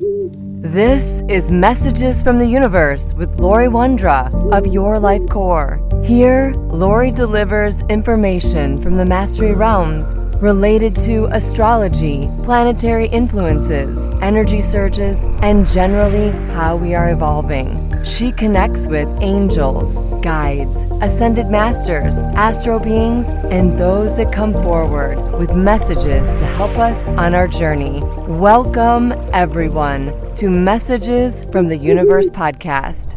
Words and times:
This 0.00 1.24
is 1.28 1.50
Messages 1.50 2.22
from 2.22 2.38
the 2.38 2.46
Universe 2.46 3.14
with 3.14 3.40
Laurie 3.40 3.66
Wondra 3.66 4.32
of 4.52 4.64
Your 4.64 5.00
Life 5.00 5.28
Core. 5.28 5.80
Here, 6.04 6.54
Laurie 6.68 7.10
delivers 7.10 7.82
information 7.88 8.78
from 8.78 8.94
the 8.94 9.04
Mastery 9.04 9.54
Realms 9.56 10.14
related 10.40 10.96
to 10.96 11.26
astrology, 11.32 12.30
planetary 12.44 13.08
influences, 13.08 14.04
energy 14.22 14.60
surges, 14.60 15.24
and 15.42 15.66
generally 15.66 16.30
how 16.52 16.76
we 16.76 16.94
are 16.94 17.10
evolving. 17.10 17.76
She 18.04 18.30
connects 18.30 18.86
with 18.86 19.08
angels, 19.20 19.98
guides, 20.22 20.84
ascended 21.02 21.48
masters, 21.48 22.18
astro 22.36 22.78
beings, 22.78 23.28
and 23.50 23.76
those 23.76 24.16
that 24.16 24.32
come 24.32 24.52
forward 24.52 25.18
with 25.38 25.56
messages 25.56 26.32
to 26.36 26.46
help 26.46 26.78
us 26.78 27.08
on 27.08 27.34
our 27.34 27.48
journey. 27.48 28.00
Welcome, 28.28 29.12
everyone, 29.32 30.14
to 30.36 30.48
Messages 30.48 31.44
from 31.50 31.66
the 31.66 31.76
Universe 31.76 32.30
podcast. 32.30 33.16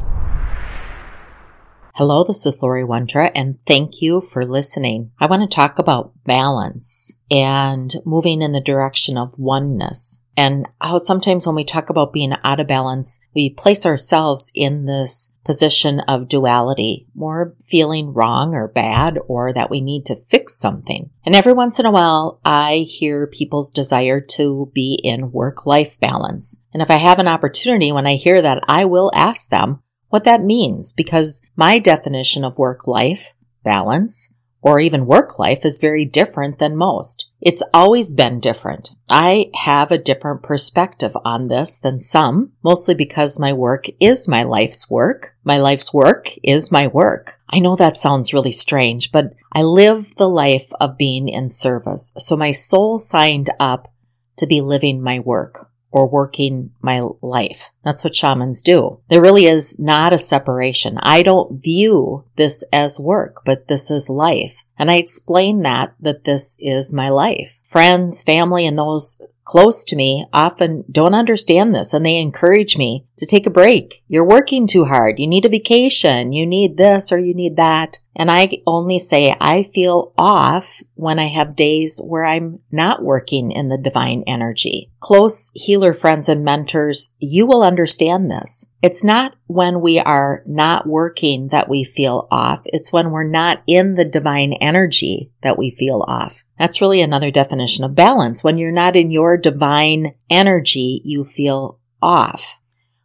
Hello, 1.96 2.24
this 2.24 2.46
is 2.46 2.64
Laurie 2.64 2.86
Wondra, 2.86 3.32
and 3.36 3.60
thank 3.68 4.02
you 4.02 4.22
for 4.22 4.46
listening. 4.46 5.12
I 5.20 5.26
want 5.26 5.42
to 5.42 5.54
talk 5.54 5.78
about 5.78 6.14
balance 6.24 7.18
and 7.30 7.94
moving 8.06 8.42
in 8.42 8.54
the 8.54 8.62
direction 8.62 9.18
of 9.18 9.38
oneness. 9.38 10.22
And 10.38 10.68
how 10.80 11.00
sometimes 11.00 11.46
when 11.46 11.58
we 11.58 11.66
talk 11.66 11.90
about 11.90 12.14
being 12.14 12.34
out 12.46 12.62
of 12.62 12.68
balance, 12.68 13.20
we 13.36 13.50
place 13.50 13.86
ourselves 13.86 14.54
in 14.56 14.86
this 14.86 15.34
position 15.44 16.00
of 16.08 16.30
duality, 16.30 17.08
more 17.14 17.58
feeling 17.62 18.14
wrong 18.14 18.56
or 18.56 18.70
bad 18.70 19.20
or 19.28 19.52
that 19.52 19.70
we 19.70 19.82
need 19.82 20.06
to 20.06 20.16
fix 20.16 20.58
something. 20.58 21.10
And 21.26 21.36
every 21.36 21.52
once 21.52 21.78
in 21.78 21.86
a 21.86 21.92
while, 21.92 22.40
I 22.46 22.88
hear 22.90 23.28
people's 23.28 23.70
desire 23.70 24.22
to 24.38 24.72
be 24.74 24.98
in 25.04 25.34
work 25.34 25.66
life 25.66 26.00
balance. 26.00 26.64
And 26.74 26.82
if 26.82 26.90
I 26.90 26.96
have 26.96 27.20
an 27.20 27.28
opportunity 27.28 27.92
when 27.92 28.08
I 28.08 28.16
hear 28.16 28.42
that, 28.42 28.64
I 28.70 28.86
will 28.86 29.12
ask 29.14 29.50
them, 29.50 29.82
what 30.12 30.24
that 30.26 30.44
means 30.44 30.94
because 30.94 31.42
my 31.56 31.80
definition 31.80 32.44
of 32.44 32.58
work 32.58 32.86
life 32.86 33.34
balance 33.64 34.34
or 34.62 34.80
even 34.80 35.08
work 35.08 35.40
life 35.40 35.66
is 35.66 35.80
very 35.80 36.06
different 36.06 36.60
than 36.60 36.78
most. 36.78 37.30
It's 37.42 37.64
always 37.74 38.14
been 38.14 38.40
different. 38.40 38.92
I 39.10 39.50
have 39.56 39.92
a 39.92 39.98
different 39.98 40.44
perspective 40.44 41.18
on 41.26 41.48
this 41.48 41.80
than 41.80 42.00
some, 42.00 42.52
mostly 42.64 42.94
because 42.94 43.40
my 43.40 43.54
work 43.54 43.86
is 44.00 44.28
my 44.28 44.44
life's 44.44 44.90
work. 44.90 45.36
My 45.44 45.58
life's 45.58 45.92
work 45.92 46.30
is 46.44 46.72
my 46.72 46.88
work. 46.88 47.40
I 47.50 47.60
know 47.60 47.76
that 47.76 47.98
sounds 47.98 48.34
really 48.34 48.52
strange, 48.52 49.12
but 49.12 49.34
I 49.52 49.64
live 49.64 50.16
the 50.16 50.30
life 50.30 50.72
of 50.80 50.98
being 50.98 51.28
in 51.28 51.50
service. 51.50 52.14
So 52.18 52.38
my 52.38 52.52
soul 52.52 53.00
signed 53.00 53.50
up 53.60 53.92
to 54.38 54.46
be 54.46 54.62
living 54.62 55.02
my 55.02 55.20
work 55.20 55.71
or 55.92 56.10
working 56.10 56.72
my 56.82 57.02
life. 57.22 57.72
That's 57.84 58.04
what 58.04 58.16
shamans 58.16 58.62
do. 58.62 59.00
There 59.10 59.22
really 59.22 59.46
is 59.46 59.78
not 59.78 60.14
a 60.14 60.18
separation. 60.18 60.98
I 61.02 61.22
don't 61.22 61.62
view 61.62 62.26
this 62.38 62.64
as 62.72 63.00
work, 63.00 63.42
but 63.46 63.68
this 63.68 63.92
is 63.92 64.10
life. 64.10 64.64
And 64.78 64.90
I 64.90 64.96
explain 64.96 65.62
that, 65.62 65.94
that 66.00 66.24
this 66.24 66.58
is 66.60 66.94
my 66.94 67.10
life. 67.10 67.60
Friends, 67.64 68.24
family, 68.24 68.66
and 68.66 68.80
those 68.80 69.22
close 69.52 69.84
to 69.84 69.98
me 69.98 70.26
often 70.32 70.82
don't 70.90 71.14
understand 71.14 71.76
this 71.76 71.94
and 71.94 72.06
they 72.06 72.18
encourage 72.18 72.78
me 72.78 73.06
to 73.18 73.26
take 73.26 73.46
a 73.46 73.50
break. 73.50 74.02
You're 74.08 74.26
working 74.26 74.66
too 74.66 74.86
hard. 74.86 75.20
You 75.20 75.28
need 75.28 75.44
a 75.44 75.50
vacation. 75.50 76.32
You 76.32 76.46
need 76.48 76.78
this 76.78 77.12
or 77.12 77.20
you 77.20 77.34
need 77.34 77.58
that. 77.58 78.00
And 78.16 78.32
I 78.32 78.62
only 78.66 78.98
say 78.98 79.36
I 79.42 79.64
feel 79.64 80.14
off 80.18 80.82
when 80.94 81.20
I 81.20 81.28
have 81.28 81.58
days 81.58 82.00
where 82.02 82.24
I'm 82.24 82.60
not 82.72 83.04
working 83.04 83.52
in 83.52 83.68
the 83.68 83.78
divine 83.78 84.24
energy. 84.26 84.90
Close 85.02 85.52
healer 85.54 85.94
friends 85.94 86.30
and 86.30 86.46
mentors, 86.46 87.14
you 87.20 87.46
will 87.46 87.62
understand 87.62 88.32
this. 88.32 88.71
It's 88.82 89.04
not 89.04 89.36
when 89.46 89.80
we 89.82 90.00
are 90.00 90.44
not 90.48 90.88
working 90.88 91.50
that 91.50 91.70
we 91.70 91.84
feel 91.84 92.28
off. 92.32 92.62
It's 92.66 92.92
when 92.92 93.12
we're 93.12 93.30
not 93.30 93.62
in 93.68 93.94
the 93.94 94.06
divine 94.06 94.54
energy 94.54 95.32
that 95.42 95.58
we 95.58 95.70
feel 95.70 96.04
off. 96.08 96.44
That's 96.58 96.82
really 96.82 97.02
another 97.02 97.30
definition 97.30 97.84
of 97.86 97.94
balance. 97.94 98.44
When 98.44 98.58
you're 98.58 98.72
not 98.72 98.96
in 98.96 99.12
your 99.12 99.38
divine 99.38 100.16
energy, 100.32 101.02
you 101.06 101.24
feel 101.24 101.80
off. 102.02 102.60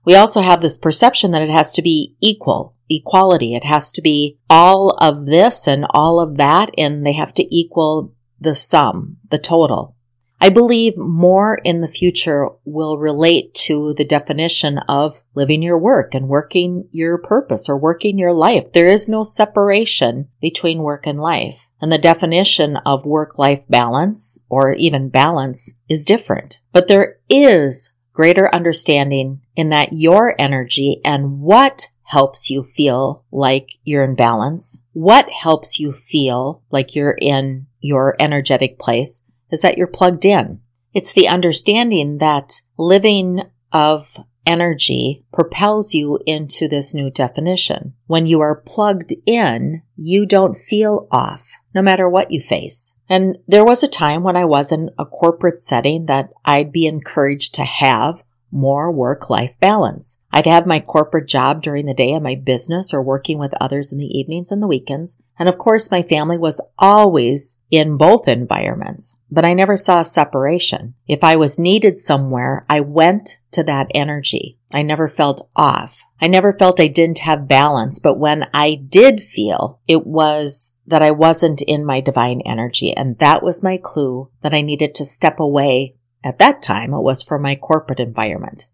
We 0.04 0.14
also 0.14 0.40
have 0.40 0.62
this 0.62 0.78
perception 0.78 1.32
that 1.32 1.42
it 1.42 1.50
has 1.50 1.72
to 1.74 1.82
be 1.82 2.16
equal 2.22 2.76
equality. 2.88 3.54
It 3.54 3.64
has 3.64 3.92
to 3.92 4.00
be 4.02 4.38
all 4.48 4.90
of 5.00 5.26
this 5.26 5.66
and 5.66 5.86
all 5.90 6.20
of 6.20 6.36
that, 6.36 6.70
and 6.78 7.04
they 7.04 7.14
have 7.14 7.34
to 7.34 7.54
equal 7.54 8.14
the 8.40 8.54
sum, 8.54 9.16
the 9.28 9.38
total. 9.38 9.95
I 10.40 10.50
believe 10.50 10.98
more 10.98 11.58
in 11.64 11.80
the 11.80 11.88
future 11.88 12.48
will 12.64 12.98
relate 12.98 13.54
to 13.66 13.94
the 13.94 14.04
definition 14.04 14.78
of 14.88 15.22
living 15.34 15.62
your 15.62 15.78
work 15.78 16.14
and 16.14 16.28
working 16.28 16.88
your 16.92 17.16
purpose 17.18 17.68
or 17.68 17.78
working 17.78 18.18
your 18.18 18.34
life. 18.34 18.72
There 18.72 18.86
is 18.86 19.08
no 19.08 19.22
separation 19.22 20.28
between 20.40 20.82
work 20.82 21.06
and 21.06 21.18
life. 21.18 21.68
And 21.80 21.90
the 21.90 21.98
definition 21.98 22.76
of 22.78 23.06
work 23.06 23.38
life 23.38 23.66
balance 23.68 24.38
or 24.48 24.74
even 24.74 25.08
balance 25.08 25.78
is 25.88 26.04
different. 26.04 26.60
But 26.72 26.88
there 26.88 27.16
is 27.30 27.94
greater 28.12 28.54
understanding 28.54 29.40
in 29.56 29.70
that 29.70 29.90
your 29.92 30.34
energy 30.38 31.00
and 31.04 31.40
what 31.40 31.88
helps 32.02 32.50
you 32.50 32.62
feel 32.62 33.24
like 33.32 33.72
you're 33.82 34.04
in 34.04 34.14
balance, 34.14 34.84
what 34.92 35.28
helps 35.30 35.80
you 35.80 35.92
feel 35.92 36.62
like 36.70 36.94
you're 36.94 37.16
in 37.20 37.66
your 37.80 38.14
energetic 38.20 38.78
place 38.78 39.22
is 39.50 39.62
that 39.62 39.78
you're 39.78 39.86
plugged 39.86 40.24
in. 40.24 40.60
It's 40.92 41.12
the 41.12 41.28
understanding 41.28 42.18
that 42.18 42.62
living 42.78 43.42
of 43.72 44.16
energy 44.46 45.24
propels 45.32 45.92
you 45.92 46.18
into 46.24 46.68
this 46.68 46.94
new 46.94 47.10
definition. 47.10 47.94
When 48.06 48.26
you 48.26 48.40
are 48.40 48.62
plugged 48.64 49.12
in, 49.26 49.82
you 49.96 50.24
don't 50.24 50.56
feel 50.56 51.08
off, 51.10 51.58
no 51.74 51.82
matter 51.82 52.08
what 52.08 52.30
you 52.30 52.40
face. 52.40 52.98
And 53.08 53.38
there 53.46 53.64
was 53.64 53.82
a 53.82 53.88
time 53.88 54.22
when 54.22 54.36
I 54.36 54.44
was 54.44 54.70
in 54.70 54.90
a 54.98 55.04
corporate 55.04 55.60
setting 55.60 56.06
that 56.06 56.30
I'd 56.44 56.72
be 56.72 56.86
encouraged 56.86 57.54
to 57.56 57.64
have 57.64 58.22
more 58.56 58.90
work-life 58.90 59.60
balance. 59.60 60.22
I'd 60.32 60.46
have 60.46 60.66
my 60.66 60.80
corporate 60.80 61.28
job 61.28 61.62
during 61.62 61.86
the 61.86 61.94
day 61.94 62.12
and 62.12 62.24
my 62.24 62.34
business 62.34 62.92
or 62.92 63.02
working 63.02 63.38
with 63.38 63.54
others 63.60 63.92
in 63.92 63.98
the 63.98 64.06
evenings 64.06 64.50
and 64.50 64.62
the 64.62 64.66
weekends. 64.66 65.22
And 65.38 65.48
of 65.48 65.58
course, 65.58 65.90
my 65.90 66.02
family 66.02 66.38
was 66.38 66.66
always 66.78 67.60
in 67.70 67.96
both 67.96 68.28
environments, 68.28 69.20
but 69.30 69.44
I 69.44 69.54
never 69.54 69.76
saw 69.76 70.00
a 70.00 70.04
separation. 70.04 70.94
If 71.06 71.22
I 71.22 71.36
was 71.36 71.58
needed 71.58 71.98
somewhere, 71.98 72.64
I 72.68 72.80
went 72.80 73.40
to 73.52 73.62
that 73.64 73.90
energy. 73.94 74.58
I 74.74 74.82
never 74.82 75.08
felt 75.08 75.48
off. 75.56 76.02
I 76.20 76.26
never 76.26 76.52
felt 76.52 76.80
I 76.80 76.88
didn't 76.88 77.20
have 77.20 77.48
balance, 77.48 77.98
but 77.98 78.18
when 78.18 78.46
I 78.52 78.74
did 78.74 79.20
feel, 79.20 79.80
it 79.86 80.06
was 80.06 80.72
that 80.86 81.02
I 81.02 81.10
wasn't 81.10 81.62
in 81.62 81.84
my 81.84 82.00
divine 82.00 82.40
energy. 82.42 82.94
And 82.94 83.18
that 83.18 83.42
was 83.42 83.62
my 83.62 83.78
clue 83.82 84.30
that 84.42 84.54
I 84.54 84.60
needed 84.60 84.94
to 84.96 85.04
step 85.04 85.40
away 85.40 85.95
at 86.26 86.38
that 86.40 86.60
time, 86.60 86.92
it 86.92 87.02
was 87.02 87.22
for 87.22 87.38
my 87.38 87.54
corporate 87.54 88.00
environment. 88.00 88.66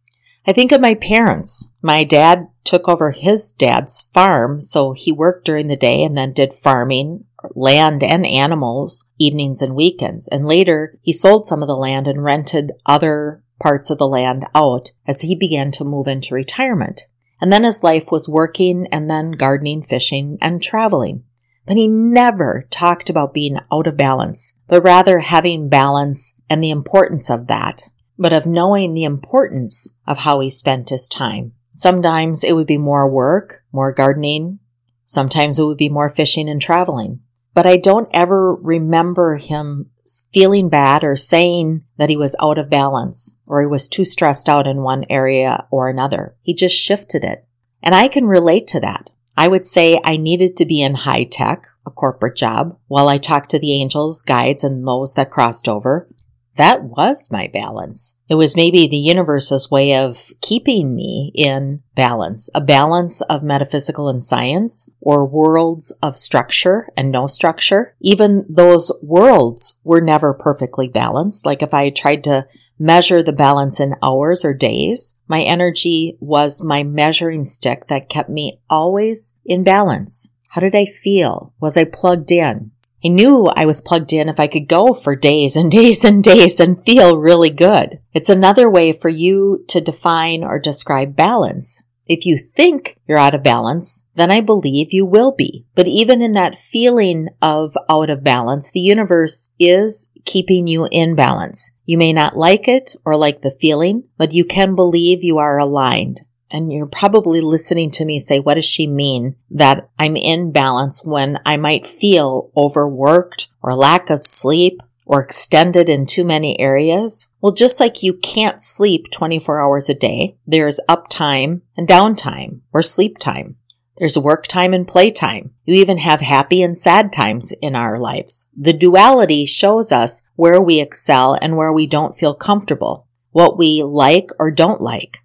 I 0.46 0.54
think 0.54 0.72
of 0.72 0.80
my 0.80 0.94
parents. 0.94 1.70
My 1.82 2.02
dad 2.02 2.48
took 2.64 2.88
over 2.88 3.10
his 3.10 3.52
dad's 3.52 4.08
farm, 4.14 4.62
so 4.62 4.92
he 4.92 5.12
worked 5.12 5.44
during 5.44 5.66
the 5.66 5.76
day 5.76 6.02
and 6.02 6.16
then 6.16 6.32
did 6.32 6.54
farming, 6.54 7.24
land 7.54 8.02
and 8.02 8.26
animals, 8.26 9.08
evenings 9.18 9.60
and 9.60 9.74
weekends. 9.74 10.28
And 10.28 10.46
later, 10.46 10.98
he 11.02 11.12
sold 11.12 11.46
some 11.46 11.62
of 11.62 11.68
the 11.68 11.76
land 11.76 12.08
and 12.08 12.24
rented 12.24 12.72
other 12.86 13.44
parts 13.60 13.90
of 13.90 13.98
the 13.98 14.08
land 14.08 14.46
out 14.54 14.92
as 15.06 15.20
he 15.20 15.34
began 15.34 15.70
to 15.72 15.84
move 15.84 16.08
into 16.08 16.34
retirement. 16.34 17.02
And 17.38 17.52
then 17.52 17.64
his 17.64 17.82
life 17.82 18.10
was 18.10 18.30
working 18.30 18.86
and 18.90 19.10
then 19.10 19.32
gardening, 19.32 19.82
fishing, 19.82 20.38
and 20.40 20.62
traveling. 20.62 21.24
But 21.67 21.77
he 21.77 21.87
never 21.87 22.67
talked 22.71 23.09
about 23.09 23.34
being 23.34 23.59
out 23.71 23.87
of 23.87 23.97
balance, 23.97 24.55
but 24.67 24.83
rather 24.83 25.21
having 25.21 25.69
balance 25.69 26.34
and 26.50 26.62
the 26.62 26.71
importance 26.71 27.31
of 27.31 27.47
that, 27.47 27.83
but 28.19 28.33
of 28.33 28.47
knowing 28.47 28.95
the 28.95 29.05
importance 29.05 29.97
of 30.06 30.19
how 30.19 30.41
he 30.41 30.50
spent 30.50 30.91
his 30.91 31.09
time. 31.09 31.53
Sometimes 31.75 32.44
it 32.44 32.55
would 32.55 32.67
be 32.67 32.79
more 32.79 33.09
work, 33.09 33.64
more 33.73 33.93
gardening. 33.93 34.59
Sometimes 35.05 35.59
it 35.59 35.64
would 35.64 35.79
be 35.79 35.88
more 35.88 36.09
fishing 36.09 36.49
and 36.49 36.61
traveling. 36.61 37.20
But 37.55 37.67
I 37.67 37.76
don't 37.76 38.08
ever 38.12 38.55
remember 38.55 39.37
him 39.37 39.91
feeling 40.32 40.69
bad 40.69 41.05
or 41.05 41.17
saying 41.17 41.85
that 41.97 42.08
he 42.08 42.17
was 42.17 42.37
out 42.43 42.58
of 42.58 42.70
balance 42.70 43.37
or 43.47 43.61
he 43.61 43.67
was 43.67 43.88
too 43.88 44.05
stressed 44.05 44.49
out 44.49 44.67
in 44.67 44.82
one 44.82 45.05
area 45.08 45.67
or 45.70 45.88
another. 45.88 46.35
He 46.43 46.55
just 46.55 46.76
shifted 46.76 47.25
it. 47.25 47.47
And 47.82 47.94
I 47.94 48.08
can 48.08 48.26
relate 48.26 48.67
to 48.69 48.81
that. 48.81 49.11
I 49.37 49.49
would 49.49 49.64
say 49.64 50.00
I 50.05 50.17
needed 50.17 50.56
to 50.56 50.67
be 50.67 50.82
in 50.82 50.94
high 50.94 51.25
tech, 51.25 51.67
a 51.87 51.90
corporate 51.90 52.37
job, 52.37 52.79
while 52.88 53.08
I 53.08 53.19
talked 53.19 53.50
to 53.50 53.58
the 53.58 53.73
angels, 53.73 54.23
guides, 54.23 54.64
and 54.64 54.87
those 54.87 55.14
that 55.14 55.31
crossed 55.31 55.69
over. 55.69 56.08
That 56.56 56.84
was 56.84 57.31
my 57.31 57.49
balance. 57.49 58.17
It 58.29 58.34
was 58.34 58.56
maybe 58.56 58.87
the 58.87 58.99
universe's 58.99 59.70
way 59.70 59.96
of 59.96 60.32
keeping 60.43 60.94
me 60.94 61.32
in 61.34 61.82
balance, 61.94 62.50
a 62.55 62.61
balance 62.61 63.23
of 63.23 63.43
metaphysical 63.43 64.11
and 64.11 64.23
science 64.23 64.88
or 65.00 65.26
worlds 65.26 65.96
of 66.02 66.19
structure 66.19 66.88
and 66.94 67.11
no 67.11 67.26
structure. 67.26 67.94
Even 68.00 68.44
those 68.50 68.93
worlds 69.02 69.79
were 69.82 70.02
never 70.02 70.34
perfectly 70.34 70.88
balanced. 70.88 71.46
Like 71.46 71.62
if 71.62 71.73
I 71.73 71.88
tried 71.88 72.23
to 72.25 72.46
measure 72.82 73.23
the 73.23 73.32
balance 73.32 73.79
in 73.79 73.94
hours 74.02 74.44
or 74.44 74.52
days. 74.52 75.17
My 75.29 75.43
energy 75.43 76.17
was 76.19 76.62
my 76.62 76.82
measuring 76.82 77.44
stick 77.44 77.87
that 77.87 78.08
kept 78.08 78.29
me 78.29 78.58
always 78.69 79.38
in 79.44 79.62
balance. 79.62 80.32
How 80.49 80.61
did 80.61 80.75
I 80.75 80.84
feel? 80.84 81.55
Was 81.61 81.76
I 81.76 81.84
plugged 81.84 82.32
in? 82.32 82.73
I 83.05 83.08
knew 83.08 83.46
I 83.46 83.67
was 83.67 83.81
plugged 83.81 84.12
in 84.12 84.29
if 84.29 84.38
I 84.40 84.49
could 84.49 84.69
go 84.69 84.93
for 84.93 85.14
days 85.14 85.55
and 85.55 85.70
days 85.81 86.05
and 86.05 86.25
days 86.25 86.58
and 86.58 86.84
feel 86.84 87.17
really 87.17 87.50
good. 87.50 88.00
It's 88.12 88.29
another 88.29 88.69
way 88.69 88.93
for 88.93 89.08
you 89.08 89.64
to 89.69 89.81
define 89.81 90.43
or 90.43 90.58
describe 90.58 91.14
balance. 91.14 91.84
If 92.12 92.26
you 92.26 92.37
think 92.37 92.99
you're 93.09 93.17
out 93.17 93.35
of 93.35 93.43
balance, 93.43 94.06
then 94.17 94.31
I 94.31 94.43
believe 94.43 94.93
you 94.93 95.06
will 95.06 95.32
be. 95.32 95.64
But 95.75 95.87
even 95.87 96.20
in 96.20 96.35
that 96.35 96.55
feeling 96.55 97.29
of 97.41 97.73
out 97.88 98.11
of 98.11 98.23
balance, 98.23 98.70
the 98.70 98.81
universe 98.81 99.50
is 99.59 100.12
keeping 100.26 100.67
you 100.67 100.87
in 100.91 101.14
balance. 101.14 101.73
You 101.87 101.97
may 101.97 102.12
not 102.12 102.37
like 102.37 102.69
it 102.69 102.94
or 103.06 103.17
like 103.17 103.41
the 103.41 103.50
feeling, 103.50 104.05
but 104.19 104.35
you 104.35 104.44
can 104.44 104.75
believe 104.75 105.25
you 105.25 105.38
are 105.38 105.59
aligned. 105.59 106.20
And 106.53 106.70
you're 106.70 106.85
probably 106.85 107.41
listening 107.41 107.91
to 107.93 108.05
me 108.05 108.19
say, 108.19 108.38
what 108.38 108.55
does 108.55 108.67
she 108.67 108.87
mean 108.87 109.37
that 109.50 109.88
I'm 109.99 110.17
in 110.17 110.53
balance 110.53 111.03
when 111.03 111.38
I 111.47 111.56
might 111.56 111.87
feel 111.87 112.50
overworked 112.55 113.49
or 113.62 113.75
lack 113.75 114.11
of 114.11 114.23
sleep 114.23 114.82
or 115.12 115.20
extended 115.20 115.91
in 115.91 116.06
too 116.06 116.25
many 116.25 116.59
areas? 116.59 117.29
Well, 117.43 117.53
just 117.53 117.79
like 117.79 118.03
you 118.03 118.14
can't 118.14 118.62
sleep 118.62 119.11
24 119.11 119.61
hours 119.61 119.91
a 119.91 119.94
day, 119.94 120.38
there's 120.47 120.81
uptime 120.88 121.61
and 121.76 121.87
downtime 121.87 122.61
or 122.73 122.81
sleep 122.81 123.19
time. 123.19 123.56
There's 123.99 124.17
work 124.17 124.47
time 124.47 124.73
and 124.73 124.88
play 124.88 125.11
time. 125.11 125.50
You 125.67 125.75
even 125.75 125.99
have 125.99 126.23
happy 126.23 126.62
and 126.62 126.79
sad 126.79 127.12
times 127.12 127.53
in 127.61 127.76
our 127.76 127.99
lives. 127.99 128.49
The 128.56 128.73
duality 128.73 129.44
shows 129.44 129.93
us 129.93 130.23
where 130.35 130.62
we 130.62 130.81
excel 130.81 131.37
and 131.43 131.58
where 131.58 131.75
we 131.75 131.87
don't 131.87 132.15
feel 132.15 132.32
comfortable, 132.32 133.06
what 133.32 133.58
we 133.58 133.82
like 133.82 134.31
or 134.38 134.50
don't 134.50 134.81
like. 134.81 135.19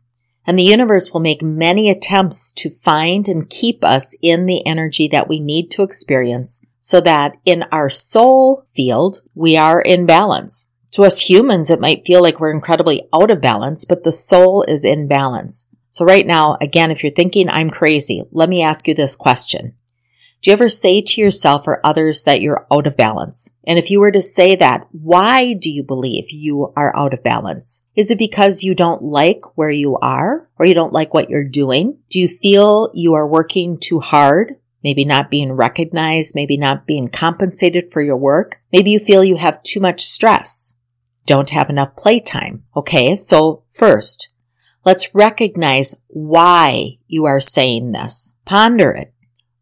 And 0.45 0.60
the 0.60 0.63
universe 0.63 1.13
will 1.13 1.22
make 1.22 1.42
many 1.42 1.90
attempts 1.90 2.51
to 2.57 2.69
find 2.69 3.30
and 3.30 3.50
keep 3.50 3.86
us 3.86 4.18
in 4.22 4.48
the 4.48 4.68
energy 4.68 5.07
that 5.07 5.30
we 5.30 5.40
need 5.40 5.72
to 5.72 5.83
experience 5.83 6.62
so 6.79 7.01
that 7.01 7.33
in 7.45 7.63
our 7.71 7.89
soul 7.89 8.63
field, 8.74 9.21
we 9.35 9.57
are 9.57 9.81
in 9.81 10.06
balance. 10.06 10.69
To 10.94 11.03
us 11.03 11.29
humans, 11.29 11.69
it 11.69 11.79
might 11.79 12.06
feel 12.06 12.21
like 12.21 12.39
we're 12.39 12.51
incredibly 12.51 13.07
out 13.13 13.29
of 13.29 13.41
balance, 13.41 13.85
but 13.85 14.03
the 14.03 14.12
soul 14.12 14.63
is 14.68 14.83
in 14.83 15.07
balance. 15.07 15.68
So 15.89 16.06
right 16.06 16.25
now, 16.25 16.57
again, 16.62 16.91
if 16.91 17.03
you're 17.03 17.12
thinking 17.12 17.50
I'm 17.50 17.69
crazy, 17.69 18.24
let 18.31 18.50
me 18.50 18.62
ask 18.62 18.88
you 18.88 18.94
this 18.94 19.15
question. 19.15 19.74
Do 20.41 20.51
you 20.51 20.53
ever 20.53 20.69
say 20.69 21.01
to 21.01 21.21
yourself 21.21 21.68
or 21.68 21.81
others 21.83 22.24
that 22.24 22.41
you're 22.41 22.68
out 22.71 22.85
of 22.85 22.95
balance? 22.95 23.50
And 23.65 23.80
if 23.80 23.89
you 23.89 24.00
were 24.00 24.12
to 24.12 24.21
say 24.21 24.56
that, 24.56 24.88
why 24.91 25.53
do 25.53 25.71
you 25.71 25.83
believe 25.83 26.31
you 26.31 26.71
are 26.77 26.95
out 26.95 27.13
of 27.13 27.23
balance? 27.23 27.85
Is 27.95 28.12
it 28.12 28.19
because 28.19 28.63
you 28.63 28.75
don't 28.75 29.01
like 29.01 29.41
where 29.56 29.71
you 29.71 29.97
are 29.97 30.47
or 30.59 30.65
you 30.68 30.75
don't 30.75 30.94
like 30.94 31.13
what 31.13 31.30
you're 31.30 31.44
doing? 31.44 31.97
Do 32.12 32.19
you 32.19 32.27
feel 32.27 32.91
you 32.94 33.15
are 33.15 33.27
working 33.27 33.80
too 33.80 34.00
hard 34.00 34.57
maybe 34.83 35.06
not 35.06 35.29
being 35.29 35.53
recognized, 35.53 36.35
maybe 36.35 36.57
not 36.57 36.88
being 36.88 37.09
compensated 37.09 37.91
for 37.91 38.01
your 38.01 38.18
work. 38.18 38.62
Maybe 38.71 38.91
you 38.91 39.00
feel 39.00 39.24
you 39.24 39.38
have 39.38 39.63
too 39.63 39.79
much 39.79 40.01
stress, 40.01 40.75
don't 41.25 41.50
have 41.50 41.69
enough 41.69 41.95
playtime. 41.95 42.63
Okay, 42.75 43.15
so 43.15 43.63
first, 43.69 44.33
let's 44.85 45.13
recognize 45.13 46.01
why 46.07 46.97
you 47.07 47.25
are 47.25 47.41
saying 47.41 47.91
this. 47.91 48.35
Ponder 48.45 48.91
it. 48.91 49.13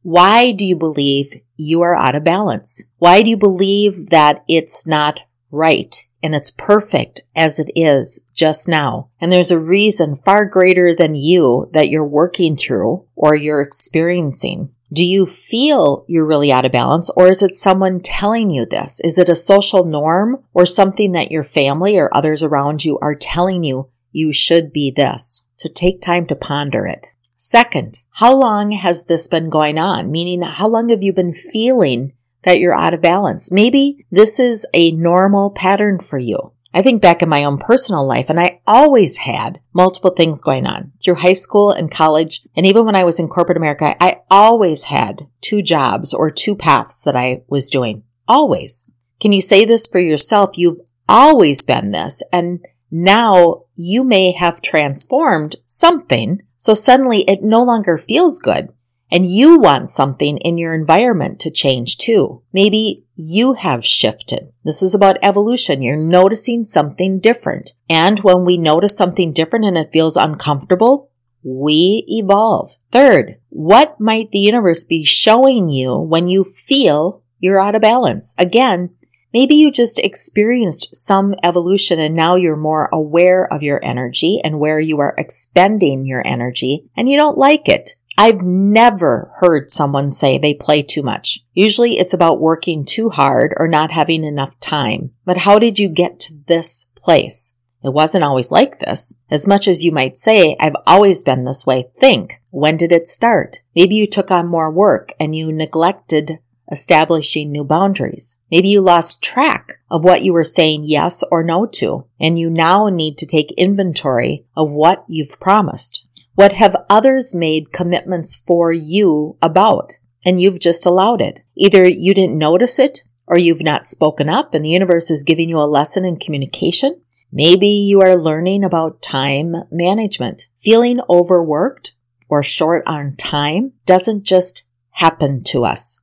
Why 0.03 0.51
do 0.51 0.63
you 0.63 0.75
believe 0.75 1.41
you 1.57 1.81
are 1.81 1.95
out 1.95 2.13
of 2.13 2.23
balance? 2.23 2.85
Why 3.00 3.23
do 3.23 3.31
you 3.31 3.38
believe 3.38 4.11
that 4.11 4.44
it's 4.47 4.85
not 4.85 5.21
right 5.50 5.95
and 6.21 6.35
it's 6.35 6.51
perfect 6.51 7.21
as 7.35 7.57
it 7.57 7.71
is 7.75 8.23
just 8.31 8.68
now? 8.68 9.09
And 9.19 9.31
there's 9.31 9.50
a 9.50 9.57
reason 9.57 10.15
far 10.15 10.45
greater 10.45 10.94
than 10.94 11.15
you 11.15 11.69
that 11.73 11.89
you're 11.89 12.06
working 12.06 12.56
through 12.56 13.07
or 13.15 13.35
you're 13.35 13.61
experiencing. 13.61 14.75
Do 14.93 15.05
you 15.05 15.25
feel 15.25 16.05
you're 16.07 16.25
really 16.25 16.51
out 16.51 16.65
of 16.65 16.71
balance 16.71 17.09
or 17.15 17.27
is 17.27 17.41
it 17.41 17.55
someone 17.55 18.01
telling 18.01 18.51
you 18.51 18.65
this? 18.65 18.99
Is 18.99 19.17
it 19.17 19.29
a 19.29 19.35
social 19.35 19.83
norm 19.83 20.43
or 20.53 20.65
something 20.65 21.11
that 21.13 21.31
your 21.31 21.43
family 21.43 21.97
or 21.97 22.15
others 22.15 22.43
around 22.43 22.85
you 22.85 22.99
are 22.99 23.15
telling 23.15 23.63
you 23.63 23.89
you 24.11 24.31
should 24.31 24.71
be 24.71 24.91
this? 24.91 25.45
So 25.57 25.69
take 25.73 26.01
time 26.01 26.27
to 26.27 26.35
ponder 26.35 26.85
it. 26.85 27.07
Second, 27.35 28.03
how 28.11 28.33
long 28.33 28.71
has 28.71 29.05
this 29.05 29.27
been 29.27 29.49
going 29.49 29.77
on? 29.77 30.11
Meaning, 30.11 30.41
how 30.43 30.67
long 30.67 30.89
have 30.89 31.03
you 31.03 31.11
been 31.11 31.33
feeling 31.33 32.13
that 32.43 32.59
you're 32.59 32.73
out 32.73 32.93
of 32.93 33.01
balance? 33.01 33.51
Maybe 33.51 34.05
this 34.09 34.39
is 34.39 34.65
a 34.73 34.91
normal 34.91 35.49
pattern 35.49 35.99
for 35.99 36.17
you. 36.17 36.53
I 36.75 36.81
think 36.81 37.01
back 37.01 37.22
in 37.22 37.30
my 37.30 37.45
own 37.45 37.57
personal 37.57 38.06
life 38.06 38.30
and 38.30 38.38
I 38.38 38.60
always 38.68 39.16
had 39.16 39.62
multiple 39.74 40.12
things 40.12 40.42
going 40.42 40.68
on 40.68 40.92
through 41.01 41.16
high 41.16 41.33
school 41.33 41.72
and 41.72 41.89
college. 41.89 42.42
And 42.54 42.66
even 42.66 42.86
when 42.86 42.98
I 42.98 43.06
was 43.06 43.18
in 43.18 43.30
corporate 43.30 43.57
America, 43.57 43.95
I 44.04 44.18
always 44.30 44.83
had 44.83 45.30
two 45.39 45.62
jobs 45.62 46.13
or 46.13 46.30
two 46.30 46.54
paths 46.54 47.01
that 47.04 47.16
I 47.16 47.44
was 47.48 47.69
doing. 47.69 48.04
Always. 48.27 48.92
Can 49.22 49.31
you 49.31 49.42
say 49.42 49.63
this 49.63 49.88
for 49.88 50.00
yourself? 50.00 50.57
You've 50.57 50.81
always 51.07 51.63
been 51.63 51.92
this. 51.92 52.22
And 52.33 52.60
now 52.92 53.63
you 53.75 54.04
may 54.04 54.33
have 54.33 54.62
transformed 54.62 55.56
something. 55.63 56.42
So 56.57 56.74
suddenly 56.74 57.21
it 57.21 57.42
no 57.42 57.63
longer 57.63 57.98
feels 57.98 58.42
good. 58.42 58.68
And 59.12 59.28
you 59.28 59.60
want 59.60 59.90
something 59.90 60.38
in 60.40 60.57
your 60.57 60.74
environment 60.74 61.40
to 61.42 61.52
change 61.52 61.98
too. 61.98 62.42
Maybe 62.52 63.06
you 63.16 63.54
have 63.54 63.86
shifted. 63.86 64.52
This 64.63 64.81
is 64.81 64.96
about 64.96 65.18
evolution. 65.22 65.81
You're 65.81 65.96
noticing 65.96 66.66
something 66.66 67.19
different. 67.19 67.74
And 67.90 68.19
when 68.22 68.46
we 68.46 68.57
notice 68.57 68.98
something 68.98 69.31
different 69.31 69.66
and 69.66 69.78
it 69.78 69.94
feels 69.94 70.18
uncomfortable, 70.18 71.12
we 71.44 72.04
evolve. 72.07 72.72
Third, 72.92 73.38
what 73.50 74.00
might 74.00 74.31
the 74.31 74.40
universe 74.40 74.84
be 74.84 75.04
showing 75.04 75.69
you 75.69 75.96
when 75.96 76.28
you 76.28 76.44
feel 76.44 77.22
you're 77.38 77.60
out 77.60 77.75
of 77.75 77.81
balance? 77.84 78.34
Again, 78.38 78.96
maybe 79.31 79.54
you 79.54 79.72
just 79.72 80.00
experienced 80.00 80.96
some 80.96 81.36
evolution 81.44 82.00
and 82.00 82.16
now 82.16 82.36
you're 82.36 82.57
more 82.57 82.90
aware 82.92 83.46
of 83.54 83.62
your 83.62 83.80
energy 83.84 84.42
and 84.44 84.60
where 84.60 84.80
you 84.80 85.00
are 85.00 85.13
expending 85.18 86.07
your 86.07 86.25
energy 86.25 86.90
and 86.98 87.07
you 87.07 87.16
don't 87.16 87.38
like 87.38 87.69
it. 87.69 87.92
I've 88.17 88.41
never 88.41 89.31
heard 89.39 89.69
someone 89.69 90.09
say 90.09 90.38
they 90.38 90.53
play 90.53 90.81
too 90.81 91.03
much. 91.03 91.41
Usually 91.53 91.97
it's 91.97 92.13
about 92.13 92.39
working 92.39 92.85
too 92.85 93.09
hard 93.09 93.53
or 93.57 93.67
not 93.67 93.91
having 93.91 94.23
enough 94.23 94.59
time. 94.59 95.12
But 95.25 95.38
how 95.38 95.59
did 95.59 95.79
you 95.79 95.89
get 95.89 96.19
to 96.21 96.33
this 96.47 96.89
place? 96.95 97.56
It 97.83 97.94
wasn't 97.94 98.23
always 98.23 98.51
like 98.51 98.79
this. 98.79 99.13
As 99.29 99.45
much 99.45 99.67
as 99.67 99.83
you 99.83 99.91
might 99.91 100.17
say, 100.17 100.56
I've 100.59 100.75
always 100.88 101.21
been 101.21 101.44
this 101.44 101.68
way, 101.68 101.85
think, 101.95 102.42
when 102.49 102.78
did 102.78 102.92
it 102.92 103.09
start? 103.09 103.57
Maybe 103.75 103.95
you 103.95 104.07
took 104.07 104.31
on 104.31 104.47
more 104.47 104.71
work 104.71 105.11
and 105.19 105.35
you 105.35 105.51
neglected 105.51 106.40
establishing 106.71 107.51
new 107.51 107.63
boundaries. 107.63 108.40
Maybe 108.49 108.69
you 108.69 108.81
lost 108.81 109.21
track 109.21 109.73
of 109.92 110.04
what 110.04 110.23
you 110.23 110.33
were 110.33 110.44
saying 110.44 110.83
yes 110.85 111.23
or 111.31 111.44
no 111.44 111.68
to, 111.68 112.07
and 112.19 112.40
you 112.40 112.49
now 112.49 112.90
need 112.90 113.18
to 113.19 113.28
take 113.28 113.51
inventory 113.51 114.45
of 114.57 114.71
what 114.71 115.06
you've 115.07 115.40
promised. 115.40 116.05
What 116.35 116.51
have 116.51 116.75
others 116.89 117.33
made 117.33 117.71
commitments 117.71 118.35
for 118.35 118.73
you 118.73 119.37
about? 119.42 119.94
And 120.25 120.42
you've 120.42 120.59
just 120.59 120.85
allowed 120.85 121.21
it. 121.21 121.39
Either 121.56 121.87
you 121.87 122.13
didn't 122.13 122.37
notice 122.37 122.77
it 122.77 123.04
or 123.25 123.37
you've 123.37 123.63
not 123.63 123.85
spoken 123.85 124.27
up 124.27 124.54
and 124.54 124.63
the 124.63 124.69
universe 124.69 125.09
is 125.09 125.23
giving 125.23 125.47
you 125.47 125.57
a 125.59 125.63
lesson 125.63 126.04
in 126.04 126.18
communication. 126.18 127.01
Maybe 127.31 127.68
you 127.68 128.01
are 128.01 128.18
learning 128.18 128.63
about 128.63 129.01
time 129.01 129.56
management. 129.71 130.47
Feeling 130.57 130.99
overworked 131.09 131.94
or 132.27 132.44
short 132.44 132.83
on 132.85 133.15
time 133.15 133.71
doesn't 133.85 134.25
just 134.25 134.63
happen 134.92 135.42
to 135.45 135.63
us. 135.63 136.01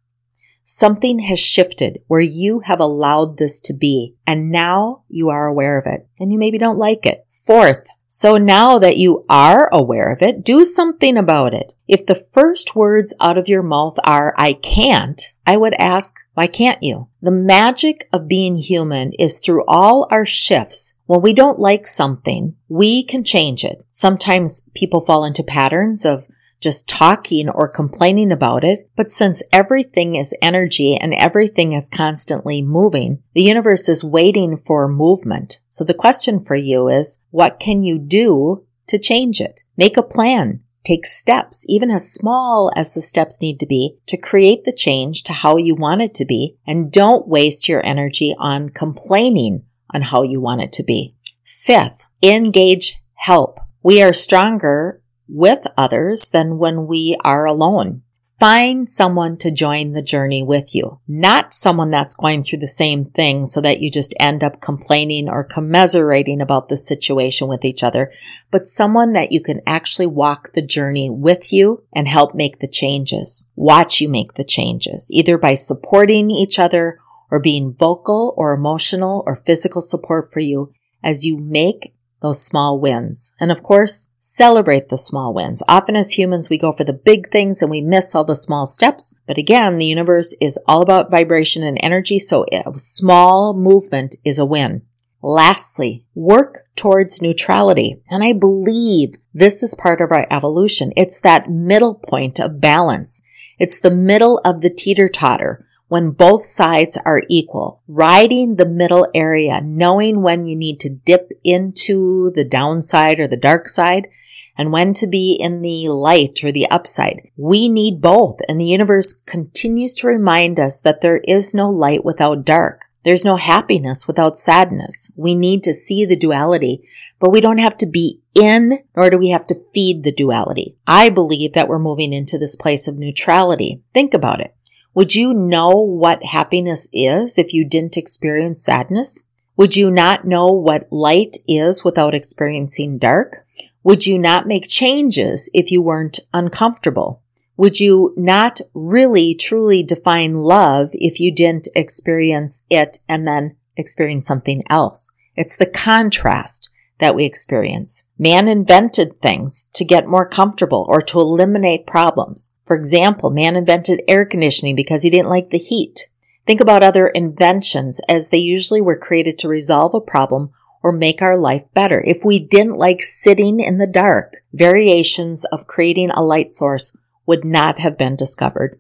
Something 0.65 1.19
has 1.21 1.41
shifted 1.41 1.99
where 2.07 2.21
you 2.21 2.61
have 2.61 2.81
allowed 2.81 3.37
this 3.37 3.61
to 3.61 3.75
be 3.75 4.15
and 4.27 4.51
now 4.51 5.03
you 5.09 5.29
are 5.29 5.47
aware 5.47 5.79
of 5.79 5.87
it 5.87 6.09
and 6.19 6.33
you 6.33 6.39
maybe 6.39 6.57
don't 6.57 6.79
like 6.79 7.05
it. 7.05 7.27
Fourth, 7.29 7.87
so 8.15 8.37
now 8.37 8.79
that 8.79 8.99
you 8.99 9.25
are 9.31 9.71
aware 9.73 10.13
of 10.13 10.21
it, 10.21 10.45
do 10.45 10.67
something 10.67 11.17
about 11.17 11.55
it. 11.55 11.73
If 11.89 12.05
the 12.05 12.15
first 12.15 12.77
words 12.77 13.15
out 13.19 13.39
of 13.39 13.49
your 13.49 13.63
mouth 13.63 13.99
are, 14.05 14.35
I 14.37 14.53
can't, 14.53 15.33
I 15.47 15.57
would 15.57 15.73
ask, 15.79 16.15
why 16.35 16.47
can't 16.47 16.83
you? 16.83 17.09
The 17.23 17.31
magic 17.31 18.11
of 18.13 18.29
being 18.29 18.57
human 18.57 19.15
is 19.15 19.39
through 19.39 19.65
all 19.67 20.07
our 20.11 20.27
shifts. 20.27 20.93
When 21.07 21.23
we 21.23 21.33
don't 21.33 21.59
like 21.59 21.87
something, 21.87 22.55
we 22.69 23.03
can 23.03 23.25
change 23.25 23.65
it. 23.65 23.83
Sometimes 23.91 24.69
people 24.75 25.01
fall 25.01 25.25
into 25.25 25.43
patterns 25.43 26.05
of 26.05 26.29
just 26.63 26.89
talking 26.89 27.49
or 27.49 27.69
complaining 27.69 28.33
about 28.33 28.65
it. 28.65 28.89
But 28.97 29.11
since 29.11 29.43
everything 29.53 30.15
is 30.15 30.35
energy 30.41 30.97
and 30.97 31.13
everything 31.13 31.73
is 31.73 31.89
constantly 31.89 32.63
moving, 32.63 33.23
the 33.35 33.43
universe 33.43 33.89
is 33.89 34.05
waiting 34.05 34.57
for 34.57 34.89
movement. 34.89 35.61
So 35.69 35.85
the 35.85 35.93
question 35.93 36.43
for 36.43 36.55
you 36.55 36.89
is, 36.89 37.25
what 37.31 37.61
can 37.61 37.83
you 37.83 37.99
do 37.99 38.65
to 38.87 38.99
change 38.99 39.41
it? 39.41 39.61
Make 39.77 39.97
a 39.97 40.03
plan. 40.03 40.61
Take 40.85 41.07
steps, 41.07 41.65
even 41.69 41.91
as 41.91 42.13
small 42.13 42.73
as 42.75 42.95
the 42.95 43.03
steps 43.03 43.41
need 43.41 43.61
to 43.61 43.67
be, 43.67 43.99
to 44.07 44.17
create 44.17 44.65
the 44.65 44.73
change 44.73 45.23
to 45.25 45.33
how 45.33 45.57
you 45.57 45.77
want 45.77 46.03
it 46.03 46.15
to 46.15 46.25
be. 46.25 46.57
And 46.67 46.91
don't 46.91 47.29
waste 47.29 47.69
your 47.69 47.85
energy 47.87 48.35
on 48.39 48.71
complaining 48.71 49.65
on 49.95 50.03
how 50.03 50.23
you 50.23 50.41
want 50.41 50.63
it 50.63 50.73
to 50.73 50.83
be. 50.83 51.15
Fifth, 51.45 52.07
engage 52.23 52.97
help. 53.15 53.61
We 53.83 54.03
are 54.03 54.13
stronger 54.13 55.02
with 55.33 55.67
others 55.79 56.31
than 56.31 56.59
when 56.59 56.87
we 56.87 57.17
are 57.25 57.47
alone. 57.47 58.03
Find 58.39 58.91
someone 58.91 59.37
to 59.39 59.53
join 59.53 59.93
the 59.93 60.03
journey 60.03 60.43
with 60.43 60.75
you, 60.75 60.99
not 61.07 61.55
someone 61.55 61.91
that's 61.91 62.17
going 62.17 62.43
through 62.43 62.59
the 62.59 62.67
same 62.67 63.05
thing 63.05 63.47
so 63.47 63.61
that 63.61 63.81
you 63.81 63.89
just 63.89 64.15
end 64.19 64.43
up 64.43 64.61
complaining 64.61 65.29
or 65.29 65.45
commiserating 65.45 66.41
about 66.41 66.69
the 66.69 66.77
situation 66.77 67.47
with 67.47 67.65
each 67.65 67.85
other, 67.85 68.11
but 68.51 68.67
someone 68.67 69.13
that 69.13 69.31
you 69.31 69.41
can 69.41 69.61
actually 69.65 70.09
walk 70.09 70.53
the 70.55 70.63
journey 70.63 71.09
with 71.09 71.53
you 71.53 71.85
and 71.93 72.09
help 72.09 72.35
make 72.35 72.59
the 72.59 72.69
changes. 72.69 73.47
Watch 73.55 74.01
you 74.01 74.09
make 74.09 74.35
the 74.35 74.45
changes, 74.45 75.09
either 75.13 75.39
by 75.39 75.55
supporting 75.55 76.29
each 76.29 76.59
other 76.59 76.99
or 77.31 77.41
being 77.41 77.73
vocal 77.73 78.35
or 78.37 78.53
emotional 78.53 79.23
or 79.25 79.37
physical 79.37 79.81
support 79.81 80.33
for 80.33 80.41
you 80.41 80.73
as 81.05 81.25
you 81.25 81.39
make 81.39 81.95
those 82.23 82.45
small 82.45 82.81
wins. 82.81 83.35
And 83.39 83.53
of 83.53 83.63
course, 83.63 84.11
celebrate 84.19 84.89
the 84.89 84.97
small 84.97 85.35
wins. 85.35 85.63
Often 85.69 85.97
as 85.97 86.13
humans, 86.13 86.49
we 86.49 86.57
go 86.57 86.73
for 86.73 86.85
the 86.85 86.93
big 86.93 87.31
things 87.31 87.61
and 87.61 87.71
we 87.71 87.81
miss 87.81 88.15
all 88.15 88.25
the 88.25 88.37
small 88.37 88.67
steps. 88.67 89.15
But 89.27 89.39
again, 89.39 89.79
the 89.79 89.87
universe 89.87 90.35
is 90.41 90.59
all 90.67 90.83
about 90.83 91.11
vibration 91.11 91.63
and 91.63 91.79
energy. 91.83 92.19
So 92.19 92.47
a 92.53 92.65
small 92.77 93.55
movement 93.55 94.17
is 94.25 94.39
a 94.39 94.47
win. 94.47 94.83
Lastly, 95.23 96.05
work 96.15 96.61
towards 96.75 97.23
neutrality. 97.23 98.03
And 98.11 98.25
I 98.25 98.33
believe 98.33 99.15
this 99.33 99.63
is 99.63 99.75
part 99.75 100.01
of 100.01 100.11
our 100.11 100.27
evolution. 100.31 100.93
It's 100.97 101.21
that 101.21 101.49
middle 101.49 101.95
point 101.95 102.41
of 102.41 102.61
balance. 102.61 103.23
It's 103.59 103.81
the 103.81 103.91
middle 103.93 104.41
of 104.45 104.63
the 104.63 104.71
teeter 104.71 105.09
totter 105.09 105.65
when 105.93 106.11
both 106.11 106.43
sides 106.43 106.97
are 107.05 107.21
equal. 107.29 107.83
Riding 107.87 108.57
the 108.57 108.65
middle 108.65 109.07
area, 109.15 109.61
knowing 109.61 110.23
when 110.23 110.47
you 110.47 110.57
need 110.57 110.81
to 110.81 110.89
dip 110.89 111.31
into 111.45 112.31
the 112.35 112.47
downside 112.47 113.21
or 113.21 113.29
the 113.29 113.37
dark 113.37 113.69
side 113.69 114.09
and 114.57 114.73
when 114.73 114.95
to 114.95 115.07
be 115.07 115.35
in 115.39 115.61
the 115.61 115.91
light 115.91 116.43
or 116.43 116.51
the 116.51 116.67
upside. 116.71 117.29
We 117.37 117.69
need 117.69 118.01
both 118.01 118.41
and 118.49 118.59
the 118.59 118.65
universe 118.65 119.13
continues 119.13 119.95
to 119.97 120.07
remind 120.07 120.59
us 120.59 120.81
that 120.81 121.03
there 121.03 121.19
is 121.29 121.53
no 121.53 121.69
light 121.69 122.07
without 122.07 122.47
dark. 122.47 122.87
There's 123.05 123.23
no 123.23 123.37
happiness 123.37 124.07
without 124.07 124.39
sadness. 124.39 125.13
We 125.15 125.35
need 125.35 125.63
to 125.65 125.75
see 125.75 126.07
the 126.07 126.17
duality, 126.17 126.89
but 127.21 127.33
we 127.33 127.43
don't 127.43 127.59
have 127.59 127.77
to 127.77 127.87
be 127.87 128.23
in, 128.35 128.79
nor 128.97 129.11
do 129.11 129.19
we 129.19 129.29
have 129.29 129.47
to 129.49 129.63
feed 129.75 130.05
the 130.05 130.13
duality. 130.13 130.75
I 130.87 131.11
believe 131.11 131.53
that 131.53 131.69
we're 131.69 131.79
moving 131.79 132.15
into 132.15 132.39
this 132.39 132.57
place 132.57 132.89
of 132.89 132.97
neutrality. 132.97 133.83
Think 133.93 134.15
about 134.15 134.41
it. 134.41 134.55
Would 134.95 135.15
you 135.15 135.33
know 135.33 135.71
what 135.71 136.23
happiness 136.23 136.89
is 136.93 137.39
if 137.39 137.55
you 137.55 137.67
didn't 137.67 137.97
experience 137.97 138.63
sadness? 138.63 139.27
Would 139.57 139.75
you 139.75 139.91
not 139.91 140.27
know 140.27 140.49
what 140.49 140.93
light 140.93 141.39
is 141.49 141.83
without 141.83 142.15
experiencing 142.15 142.99
dark? 142.99 143.47
Would 143.83 144.07
you 144.07 144.19
not 144.19 144.47
make 144.47 144.69
changes 144.69 145.51
if 145.55 145.71
you 145.71 145.83
weren't 145.83 146.21
uncomfortable? 146.35 147.23
Would 147.57 147.81
you 147.81 148.13
not 148.19 148.61
really 148.75 149.35
truly 149.35 149.83
define 149.83 150.43
love 150.43 150.91
if 150.93 151.21
you 151.21 151.35
didn't 151.35 151.69
experience 151.75 152.67
it 152.69 152.99
and 153.09 153.27
then 153.27 153.57
experience 153.77 154.27
something 154.27 154.63
else? 154.69 155.11
It's 155.37 155.57
the 155.57 155.67
contrast 155.67 156.71
that 156.99 157.15
we 157.15 157.25
experience. 157.25 158.05
Man 158.19 158.47
invented 158.47 159.21
things 159.21 159.71
to 159.75 159.85
get 159.85 160.07
more 160.07 160.29
comfortable 160.29 160.87
or 160.89 161.01
to 161.03 161.19
eliminate 161.19 161.87
problems. 161.87 162.52
For 162.65 162.77
example, 162.77 163.31
man 163.31 163.57
invented 163.57 164.03
air 164.07 164.25
conditioning 164.25 164.77
because 164.77 165.03
he 165.03 165.11
didn't 165.11 165.29
like 165.29 165.51
the 165.51 165.59
heat. 165.59 166.09
Think 166.47 166.61
about 166.61 166.83
other 166.83 167.09
inventions 167.09 168.01
as 168.09 168.31
they 168.31 168.39
usually 168.39 168.81
were 168.81 168.97
created 168.97 169.39
to 169.39 169.49
resolve 169.49 169.95
a 169.95 170.01
problem 170.01 170.51
or 170.83 170.93
make 170.93 171.23
our 171.23 171.37
life 171.37 171.63
better. 171.75 172.03
If 172.05 172.25
we 172.25 172.39
didn't 172.39 172.77
like 172.77 173.03
sitting 173.03 173.61
in 173.61 173.79
the 173.79 173.87
dark, 173.87 174.43
variations 174.53 175.45
of 175.47 175.67
creating 175.67 176.11
a 176.11 176.23
light 176.23 176.51
source 176.51 176.97
would 177.27 177.45
not 177.45 177.79
have 177.79 177.97
been 177.97 178.17
discovered. 178.17 178.79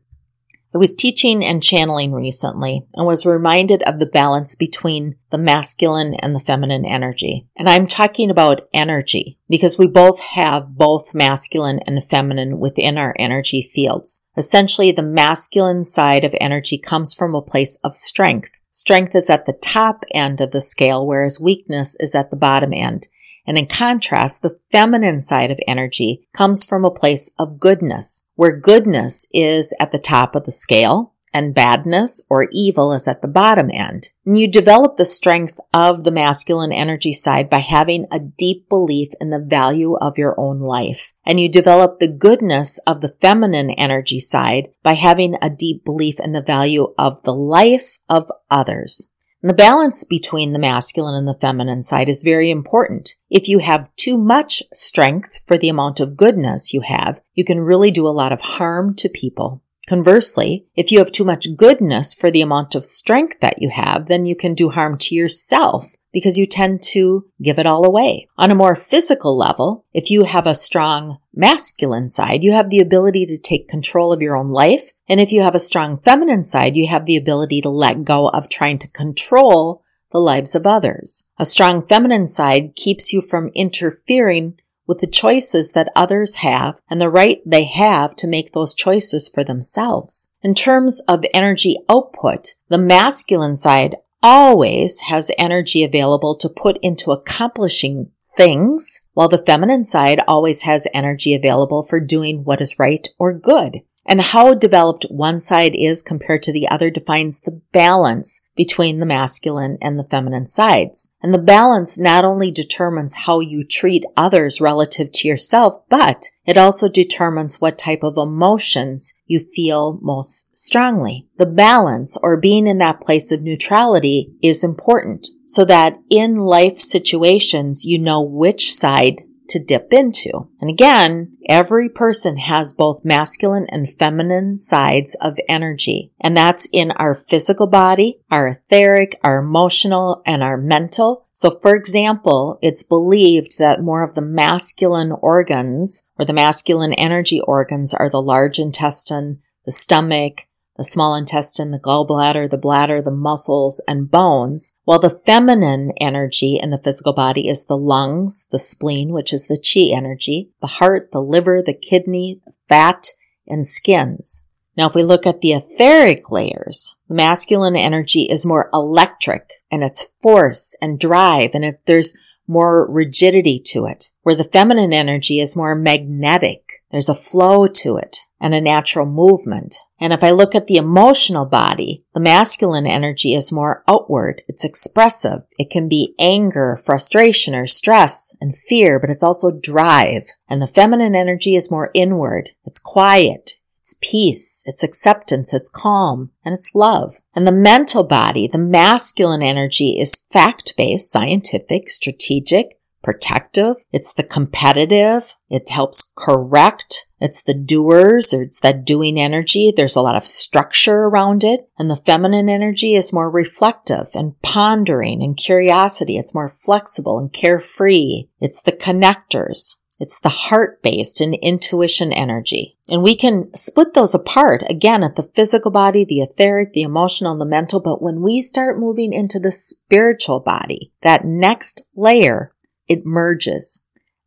I 0.75 0.79
was 0.79 0.95
teaching 0.95 1.45
and 1.45 1.63
channeling 1.63 2.13
recently 2.13 2.87
and 2.95 3.07
was 3.07 3.27
reminded 3.27 3.83
of 3.83 3.99
the 3.99 4.07
balance 4.07 4.55
between 4.55 5.17
the 5.31 5.37
masculine 5.37 6.15
and 6.15 6.35
the 6.35 6.41
feminine 6.41 6.87
energy. 6.87 7.47
And 7.57 7.69
I'm 7.69 7.87
talking 7.87 8.31
about 8.31 8.67
energy 8.73 9.39
because 9.51 9.79
we 9.79 9.87
both 9.87 10.21
have 10.21 10.77
both 10.77 11.15
masculine 11.15 11.81
and 11.87 12.03
feminine 12.03 12.59
within 12.59 12.97
our 12.97 13.15
energy 13.19 13.61
fields. 13.61 14.23
Essentially, 14.37 14.93
the 14.93 15.03
masculine 15.03 15.85
side 15.85 16.25
of 16.25 16.35
energy 16.41 16.79
comes 16.79 17.15
from 17.15 17.35
a 17.35 17.43
place 17.43 17.79
of 17.85 17.95
strength. 17.95 18.51
Strength 18.71 19.15
is 19.15 19.29
at 19.29 19.45
the 19.45 19.53
top 19.53 20.05
end 20.15 20.41
of 20.41 20.53
the 20.53 20.61
scale, 20.63 21.07
whereas 21.07 21.39
weakness 21.39 21.95
is 22.01 22.15
at 22.15 22.31
the 22.31 22.37
bottom 22.37 22.73
end. 22.73 23.09
And 23.47 23.59
in 23.59 23.67
contrast, 23.67 24.43
the 24.43 24.59
feminine 24.71 25.21
side 25.21 25.51
of 25.51 25.59
energy 25.67 26.27
comes 26.33 26.65
from 26.65 26.85
a 26.85 26.91
place 26.91 27.33
of 27.39 27.59
goodness, 27.59 28.27
where 28.35 28.57
goodness 28.57 29.27
is 29.33 29.75
at 29.81 29.91
the 29.91 29.99
top 29.99 30.35
of 30.35 30.45
the 30.45 30.53
scale 30.53 31.13
and 31.33 31.55
badness 31.55 32.23
or 32.29 32.49
evil 32.53 32.93
is 32.93 33.09
at 33.09 33.23
the 33.23 33.29
bottom 33.29 33.71
end. 33.73 34.09
And 34.27 34.39
you 34.39 34.49
develop 34.49 34.97
the 34.97 35.05
strength 35.05 35.59
of 35.73 36.05
the 36.05 36.11
masculine 36.11 36.73
energy 36.73 37.13
side 37.13 37.49
by 37.49 37.59
having 37.59 38.07
a 38.11 38.19
deep 38.19 38.69
belief 38.69 39.09
in 39.21 39.31
the 39.31 39.45
value 39.45 39.97
of 39.97 40.19
your 40.19 40.39
own 40.39 40.61
life. 40.61 41.13
And 41.25 41.41
you 41.41 41.49
develop 41.49 41.99
the 41.99 42.09
goodness 42.09 42.79
of 42.87 43.01
the 43.01 43.15
feminine 43.21 43.71
energy 43.71 44.21
side 44.21 44.69
by 44.83 44.95
having 44.95 45.37
a 45.41 45.51
deep 45.51 45.85
belief 45.85 46.21
in 46.21 46.33
the 46.33 46.43
value 46.43 46.95
of 46.99 47.23
the 47.23 47.35
life 47.35 47.99
of 48.09 48.31
others. 48.51 49.09
The 49.45 49.53
balance 49.53 50.05
between 50.05 50.53
the 50.53 50.61
masculine 50.61 51.17
and 51.17 51.27
the 51.27 51.39
feminine 51.41 51.83
side 51.83 52.09
is 52.09 52.23
very 52.23 52.49
important. 52.49 53.17
If 53.29 53.49
you 53.49 53.59
have 53.59 53.91
too 53.97 54.17
much 54.17 54.63
strength 54.73 55.43
for 55.49 55.59
the 55.59 55.69
amount 55.69 55.99
of 55.99 56.17
goodness 56.17 56.73
you 56.73 56.83
have, 56.83 57.21
you 57.35 57.43
can 57.45 57.59
really 57.59 57.91
do 57.91 58.07
a 58.07 58.11
lot 58.11 58.33
of 58.33 58.41
harm 58.41 58.95
to 58.95 59.09
people. 59.09 59.61
Conversely, 59.89 60.67
if 60.77 60.93
you 60.93 61.01
have 61.01 61.11
too 61.11 61.25
much 61.25 61.57
goodness 61.57 62.15
for 62.15 62.31
the 62.31 62.41
amount 62.41 62.77
of 62.77 62.85
strength 62.85 63.41
that 63.41 63.61
you 63.61 63.71
have, 63.71 64.07
then 64.07 64.27
you 64.27 64.37
can 64.37 64.55
do 64.55 64.71
harm 64.71 64.97
to 64.99 65.15
yourself 65.17 65.97
because 66.13 66.39
you 66.39 66.47
tend 66.47 66.83
to 66.83 67.27
give 67.43 67.59
it 67.59 67.67
all 67.67 67.85
away. 67.85 68.29
On 68.37 68.51
a 68.51 68.55
more 68.55 68.75
physical 68.75 69.37
level, 69.37 69.85
if 69.93 70.11
you 70.11 70.25
have 70.25 70.47
a 70.47 70.55
strong 70.55 71.19
masculine 71.35 72.09
side, 72.09 72.43
you 72.43 72.53
have 72.53 72.71
the 72.71 72.81
ability 72.81 73.27
to 73.27 73.39
take 73.39 73.69
control 73.69 74.13
of 74.13 74.23
your 74.23 74.37
own 74.37 74.51
life. 74.51 74.91
And 75.09 75.21
if 75.21 75.33
you 75.33 75.43
have 75.43 75.55
a 75.55 75.61
strong 75.61 75.99
feminine 75.99 76.45
side, 76.45 76.77
you 76.77 76.87
have 76.89 77.07
the 77.07 77.17
ability 77.17 77.61
to 77.63 77.71
let 77.71 78.05
go 78.05 78.29
of 78.29 78.49
trying 78.49 78.79
to 78.81 78.89
control 78.89 79.83
the 80.13 80.19
lives 80.19 80.55
of 80.55 80.67
others. 80.67 81.27
A 81.39 81.45
strong 81.45 81.85
feminine 81.85 82.29
side 82.29 82.77
keeps 82.77 83.13
you 83.13 83.21
from 83.23 83.51
interfering 83.55 84.59
with 84.87 84.99
the 84.99 85.07
choices 85.07 85.73
that 85.73 85.93
others 85.97 86.37
have 86.37 86.81
and 86.91 87.01
the 87.01 87.09
right 87.09 87.41
they 87.47 87.65
have 87.65 88.15
to 88.17 88.27
make 88.27 88.53
those 88.53 88.75
choices 88.75 89.29
for 89.33 89.43
themselves. 89.45 90.31
In 90.43 90.55
terms 90.55 91.01
of 91.09 91.25
energy 91.33 91.79
output, 91.89 92.55
the 92.69 92.79
masculine 92.79 93.57
side 93.57 93.97
always 94.23 95.01
has 95.01 95.31
energy 95.37 95.83
available 95.83 96.37
to 96.37 96.49
put 96.49 96.79
into 96.83 97.11
accomplishing 97.11 98.11
things, 98.37 99.01
while 99.15 99.29
the 99.29 99.45
feminine 99.45 99.85
side 99.85 100.21
always 100.27 100.63
has 100.63 100.87
energy 100.95 101.35
available 101.35 101.83
for 101.83 102.01
doing 102.01 102.45
what 102.45 102.61
is 102.61 102.79
right 102.79 103.09
or 103.19 103.33
good. 103.33 103.81
And 104.05 104.21
how 104.21 104.55
developed 104.55 105.07
one 105.11 105.39
side 105.39 105.75
is 105.75 106.03
compared 106.03 106.43
to 106.45 106.53
the 106.53 106.69
other 106.69 106.91
defines 106.91 107.41
the 107.41 107.61
balance 107.73 108.41
between 108.57 108.99
the 108.99 109.07
masculine 109.07 109.79
and 109.81 109.99
the 109.99 110.05
feminine 110.05 110.47
sides. 110.47 111.13
And 111.23 111.33
the 111.33 111.39
balance 111.39 111.99
not 111.99 112.25
only 112.25 112.51
determines 112.51 113.15
how 113.15 113.41
you 113.41 113.65
treat 113.65 114.05
others 114.17 114.61
relative 114.61 115.13
to 115.13 115.29
yourself, 115.29 115.77
but 115.89 116.27
it 116.45 116.59
also 116.59 116.89
determines 116.89 117.61
what 117.61 117.79
type 117.79 118.03
of 118.03 118.17
emotions 118.17 119.15
you 119.27 119.39
feel 119.39 119.99
most 120.03 120.51
strongly. 120.59 121.29
The 121.39 121.47
balance 121.47 122.19
or 122.23 122.37
being 122.37 122.67
in 122.67 122.79
that 122.79 123.01
place 123.01 123.31
of 123.31 123.43
neutrality 123.43 124.33
is 124.43 124.65
important 124.65 125.29
so 125.47 125.65
that 125.65 125.99
in 126.11 126.37
life 126.37 126.79
situations 126.79 127.85
you 127.85 127.99
know 127.99 128.21
which 128.21 128.75
side 128.75 129.23
to 129.53 129.63
dip 129.63 129.93
into. 129.93 130.49
And 130.61 130.69
again, 130.69 131.37
every 131.49 131.89
person 131.89 132.39
has 132.39 132.73
both 132.73 133.05
masculine 133.05 133.67
and 133.69 133.89
feminine 133.89 134.57
sides 134.59 135.17
of 135.21 135.39
energy. 135.49 136.13
And 136.21 136.37
that's 136.37 136.67
in 136.73 136.91
our 136.93 137.15
physical 137.15 137.67
body, 137.67 138.21
our 138.31 138.49
etheric, 138.49 139.19
our 139.23 139.39
emotional, 139.39 140.23
and 140.27 140.43
our 140.43 140.57
mental. 140.57 141.27
So 141.33 141.59
for 141.61 141.75
example, 141.75 142.59
it's 142.63 142.83
believed 142.83 143.59
that 143.59 143.83
more 143.83 144.03
of 144.03 144.15
the 144.15 144.23
masculine 144.23 145.13
organs 145.13 146.09
or 146.19 146.25
the 146.25 146.33
masculine 146.33 146.95
energy 146.95 147.41
organs 147.41 147.95
are 147.95 148.11
the 148.11 148.23
large 148.23 148.59
intestine, 148.59 149.41
the 149.65 149.73
stomach, 149.73 150.47
the 150.83 150.87
small 150.87 151.15
intestine, 151.15 151.71
the 151.71 151.79
gallbladder, 151.79 152.51
the 152.51 152.59
bladder, 152.59 153.01
the 153.01 153.13
muscles, 153.13 153.81
and 153.87 154.11
bones, 154.11 154.77
while 154.83 154.99
the 154.99 155.21
feminine 155.25 155.93
energy 156.01 156.59
in 156.61 156.71
the 156.71 156.83
physical 156.83 157.13
body 157.13 157.49
is 157.49 157.67
the 157.67 157.77
lungs, 157.77 158.49
the 158.51 158.59
spleen, 158.59 159.13
which 159.13 159.33
is 159.33 159.47
the 159.47 159.57
chi 159.57 159.97
energy, 159.97 160.51
the 160.61 160.67
heart, 160.67 161.13
the 161.13 161.23
liver, 161.23 161.63
the 161.65 161.73
kidney, 161.73 162.41
fat, 162.69 163.11
and 163.47 163.65
skins. 163.65 164.45
Now, 164.77 164.89
if 164.89 164.95
we 164.97 165.05
look 165.05 165.25
at 165.25 165.41
the 165.41 165.53
etheric 165.53 166.33
layers, 166.33 166.97
the 167.07 167.15
masculine 167.15 167.77
energy 167.77 168.23
is 168.23 168.45
more 168.45 168.69
electric 168.73 169.53
and 169.71 169.85
it's 169.85 170.09
force 170.21 170.75
and 170.83 170.99
drive 170.99 171.51
and 171.55 171.65
if 171.65 171.77
there's 171.85 172.13
more 172.49 172.91
rigidity 172.91 173.61
to 173.67 173.87
it, 173.87 174.11
where 174.23 174.35
the 174.35 174.43
feminine 174.45 174.93
energy 174.93 175.39
is 175.39 175.55
more 175.55 175.77
magnetic. 175.77 176.83
There's 176.91 177.09
a 177.09 177.15
flow 177.15 177.69
to 177.69 177.97
it 177.97 178.19
and 178.41 178.55
a 178.55 178.61
natural 178.61 179.07
movement. 179.07 179.77
And 180.03 180.13
if 180.13 180.25
I 180.25 180.33
look 180.33 180.57
at 180.57 180.67
the 180.67 180.79
emotional 180.79 181.47
body, 181.47 182.05
the 182.13 182.19
masculine 182.19 182.89
energy 182.89 183.35
is 183.35 183.53
more 183.53 183.85
outward. 183.87 184.43
It's 184.49 184.65
expressive. 184.65 185.43
It 185.61 185.71
can 185.71 185.89
be 185.89 186.17
anger, 186.19 186.77
frustration, 186.77 187.55
or 187.55 187.67
stress 187.67 188.35
and 188.41 188.57
fear, 188.57 188.99
but 188.99 189.11
it's 189.11 189.23
also 189.23 189.53
drive. 189.53 190.25
And 190.49 190.61
the 190.61 190.67
feminine 190.67 191.15
energy 191.15 191.55
is 191.55 191.71
more 191.71 191.93
inward. 191.95 192.51
It's 192.65 192.81
quiet. 192.81 193.53
It's 193.79 193.95
peace, 194.01 194.65
it's 194.67 194.83
acceptance, 194.83 195.53
it's 195.53 195.69
calm, 195.69 196.31
and 196.45 196.53
it's 196.53 196.75
love. 196.75 197.15
And 197.35 197.47
the 197.47 197.53
mental 197.53 198.05
body, 198.05 198.49
the 198.49 198.59
masculine 198.59 199.43
energy 199.43 200.01
is 200.01 200.25
fact-based, 200.33 201.11
scientific, 201.11 201.91
strategic, 201.91 202.81
protective. 203.03 203.77
It's 203.93 204.15
the 204.15 204.23
competitive. 204.23 205.35
It 205.51 205.69
helps 205.69 206.11
correct. 206.17 207.09
It's 207.23 207.43
the 207.43 207.55
doers 207.55 208.35
or 208.35 208.43
it's 208.43 208.59
that 208.61 208.85
doing 208.85 209.19
energy. 209.19 209.73
There's 209.75 209.95
a 209.95 210.03
lot 210.03 210.17
of 210.17 210.27
structure 210.27 211.05
around 211.05 211.45
it. 211.45 211.69
And 211.79 211.89
the 211.89 211.97
feminine 211.97 212.49
energy 212.49 212.95
is 212.95 213.13
more 213.13 213.31
reflective 213.31 214.09
and 214.15 214.41
pondering 214.43 215.23
and 215.23 215.37
curiosity. 215.37 216.19
It's 216.19 216.35
more 216.35 216.49
flexible 216.49 217.19
and 217.19 217.33
carefree. 217.33 218.25
It's 218.41 218.61
the 218.61 218.73
connectors. 218.73 219.77
It's 220.01 220.19
the 220.19 220.31
heart 220.31 220.83
based 220.83 221.21
and 221.21 221.37
intuition 221.37 222.13
energy. 222.13 222.77
And 222.91 223.05
we 223.05 223.15
can 223.15 223.55
split 223.55 223.95
those 223.95 224.17
apart 224.17 224.65
again 224.69 225.05
at 225.05 225.15
the 225.15 225.31
physical 225.35 225.71
body, 225.71 226.05
the 226.05 226.23
etheric, 226.23 226.73
the 226.73 226.83
emotional, 226.83 227.31
and 227.31 227.41
the 227.41 227.47
mental. 227.47 227.81
But 227.81 228.03
when 228.03 228.21
we 228.21 228.43
start 228.43 228.81
moving 228.81 229.13
into 229.13 229.39
the 229.39 229.53
spiritual 229.53 230.41
body, 230.41 230.93
that 231.03 231.25
next 231.25 231.85
layer, 231.95 232.51
it 232.89 233.07
merges. 233.07 233.85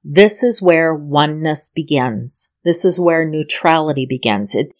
This 0.07 0.43
is 0.43 0.61
where 0.61 0.93
oneness 0.93 1.67
begins. 1.67 2.53
This 2.63 2.85
is 2.85 2.99
where 2.99 3.27
neutrality 3.27 4.05
begins. 4.05 4.53
It 4.53 4.71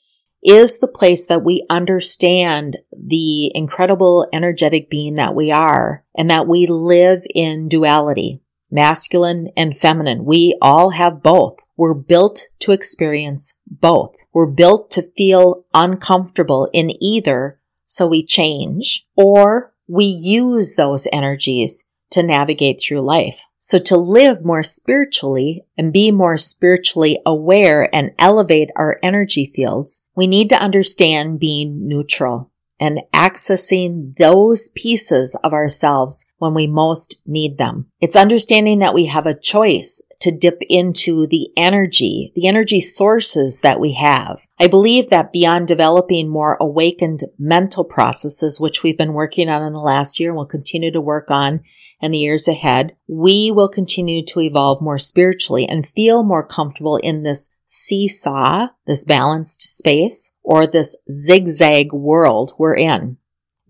is 0.44 0.80
the 0.80 0.88
place 0.88 1.26
that 1.26 1.44
we 1.44 1.66
understand 1.68 2.78
the 2.92 3.52
incredible 3.56 4.30
energetic 4.32 4.88
being 4.88 5.16
that 5.16 5.34
we 5.34 5.52
are 5.52 6.06
and 6.16 6.30
that 6.30 6.48
we 6.48 6.68
live 6.68 7.24
in 7.34 7.68
duality 7.68 8.44
masculine 8.70 9.50
and 9.56 9.76
feminine. 9.78 10.26
We 10.26 10.58
all 10.62 10.92
have 10.92 11.24
both. 11.24 11.58
We're 11.78 11.96
built 11.96 12.48
to 12.60 12.72
experience 12.72 13.58
both. 13.66 14.16
We're 14.34 14.52
built 14.52 14.92
to 14.92 15.12
feel 15.16 15.66
uncomfortable 15.74 16.70
in 16.74 16.92
either, 17.02 17.60
so 17.86 18.06
we 18.06 18.24
change, 18.24 19.08
or 19.16 19.74
we 19.88 20.06
use 20.06 20.76
those 20.76 21.08
energies 21.12 21.88
to 22.16 22.24
navigate 22.24 22.80
through 22.82 23.02
life. 23.02 23.46
So 23.58 23.78
to 23.78 23.98
live 23.98 24.46
more 24.46 24.64
spiritually 24.64 25.66
and 25.78 25.92
be 25.92 26.12
more 26.12 26.38
spiritually 26.38 27.20
aware 27.26 27.94
and 27.94 28.12
elevate 28.18 28.70
our 28.78 29.00
energy 29.04 29.52
fields, 29.54 30.06
we 30.16 30.26
need 30.26 30.48
to 30.50 30.62
understand 30.62 31.42
being 31.42 31.86
neutral 31.86 32.54
and 32.80 33.02
accessing 33.14 34.16
those 34.16 34.70
pieces 34.70 35.36
of 35.44 35.52
ourselves 35.52 36.26
when 36.38 36.54
we 36.54 36.68
most 36.68 37.22
need 37.26 37.58
them. 37.58 37.88
It's 38.00 38.16
understanding 38.16 38.80
that 38.80 38.94
we 38.94 39.08
have 39.08 39.26
a 39.26 39.38
choice 39.38 40.02
to 40.22 40.32
dip 40.32 40.62
into 40.70 41.28
the 41.28 41.50
energy, 41.58 42.32
the 42.34 42.48
energy 42.48 42.80
sources 42.80 43.60
that 43.60 43.80
we 43.82 43.94
have. 43.94 44.48
I 44.58 44.68
believe 44.68 45.10
that 45.10 45.34
beyond 45.34 45.68
developing 45.68 46.30
more 46.30 46.56
awakened 46.62 47.22
mental 47.38 47.84
processes, 47.84 48.60
which 48.60 48.84
we've 48.84 48.98
been 48.98 49.14
working 49.14 49.50
on 49.50 49.64
in 49.64 49.74
the 49.74 49.80
last 49.80 50.18
year 50.18 50.30
and 50.30 50.38
will 50.38 50.46
continue 50.46 50.92
to 50.92 51.02
work 51.02 51.30
on 51.30 51.62
in 52.06 52.12
the 52.12 52.20
years 52.20 52.48
ahead, 52.48 52.96
we 53.08 53.52
will 53.52 53.68
continue 53.68 54.24
to 54.26 54.40
evolve 54.40 54.82
more 54.82 54.98
spiritually 54.98 55.68
and 55.68 55.86
feel 55.86 56.24
more 56.24 56.46
comfortable 56.46 56.98
in 56.98 57.24
this 57.24 57.54
seesaw, 57.66 58.68
this 58.86 59.04
balanced 59.04 59.64
space, 59.64 60.34
or 60.44 60.66
this 60.66 60.96
zigzag 61.12 61.92
world 61.92 62.54
we're 62.58 62.76
in. 62.76 63.18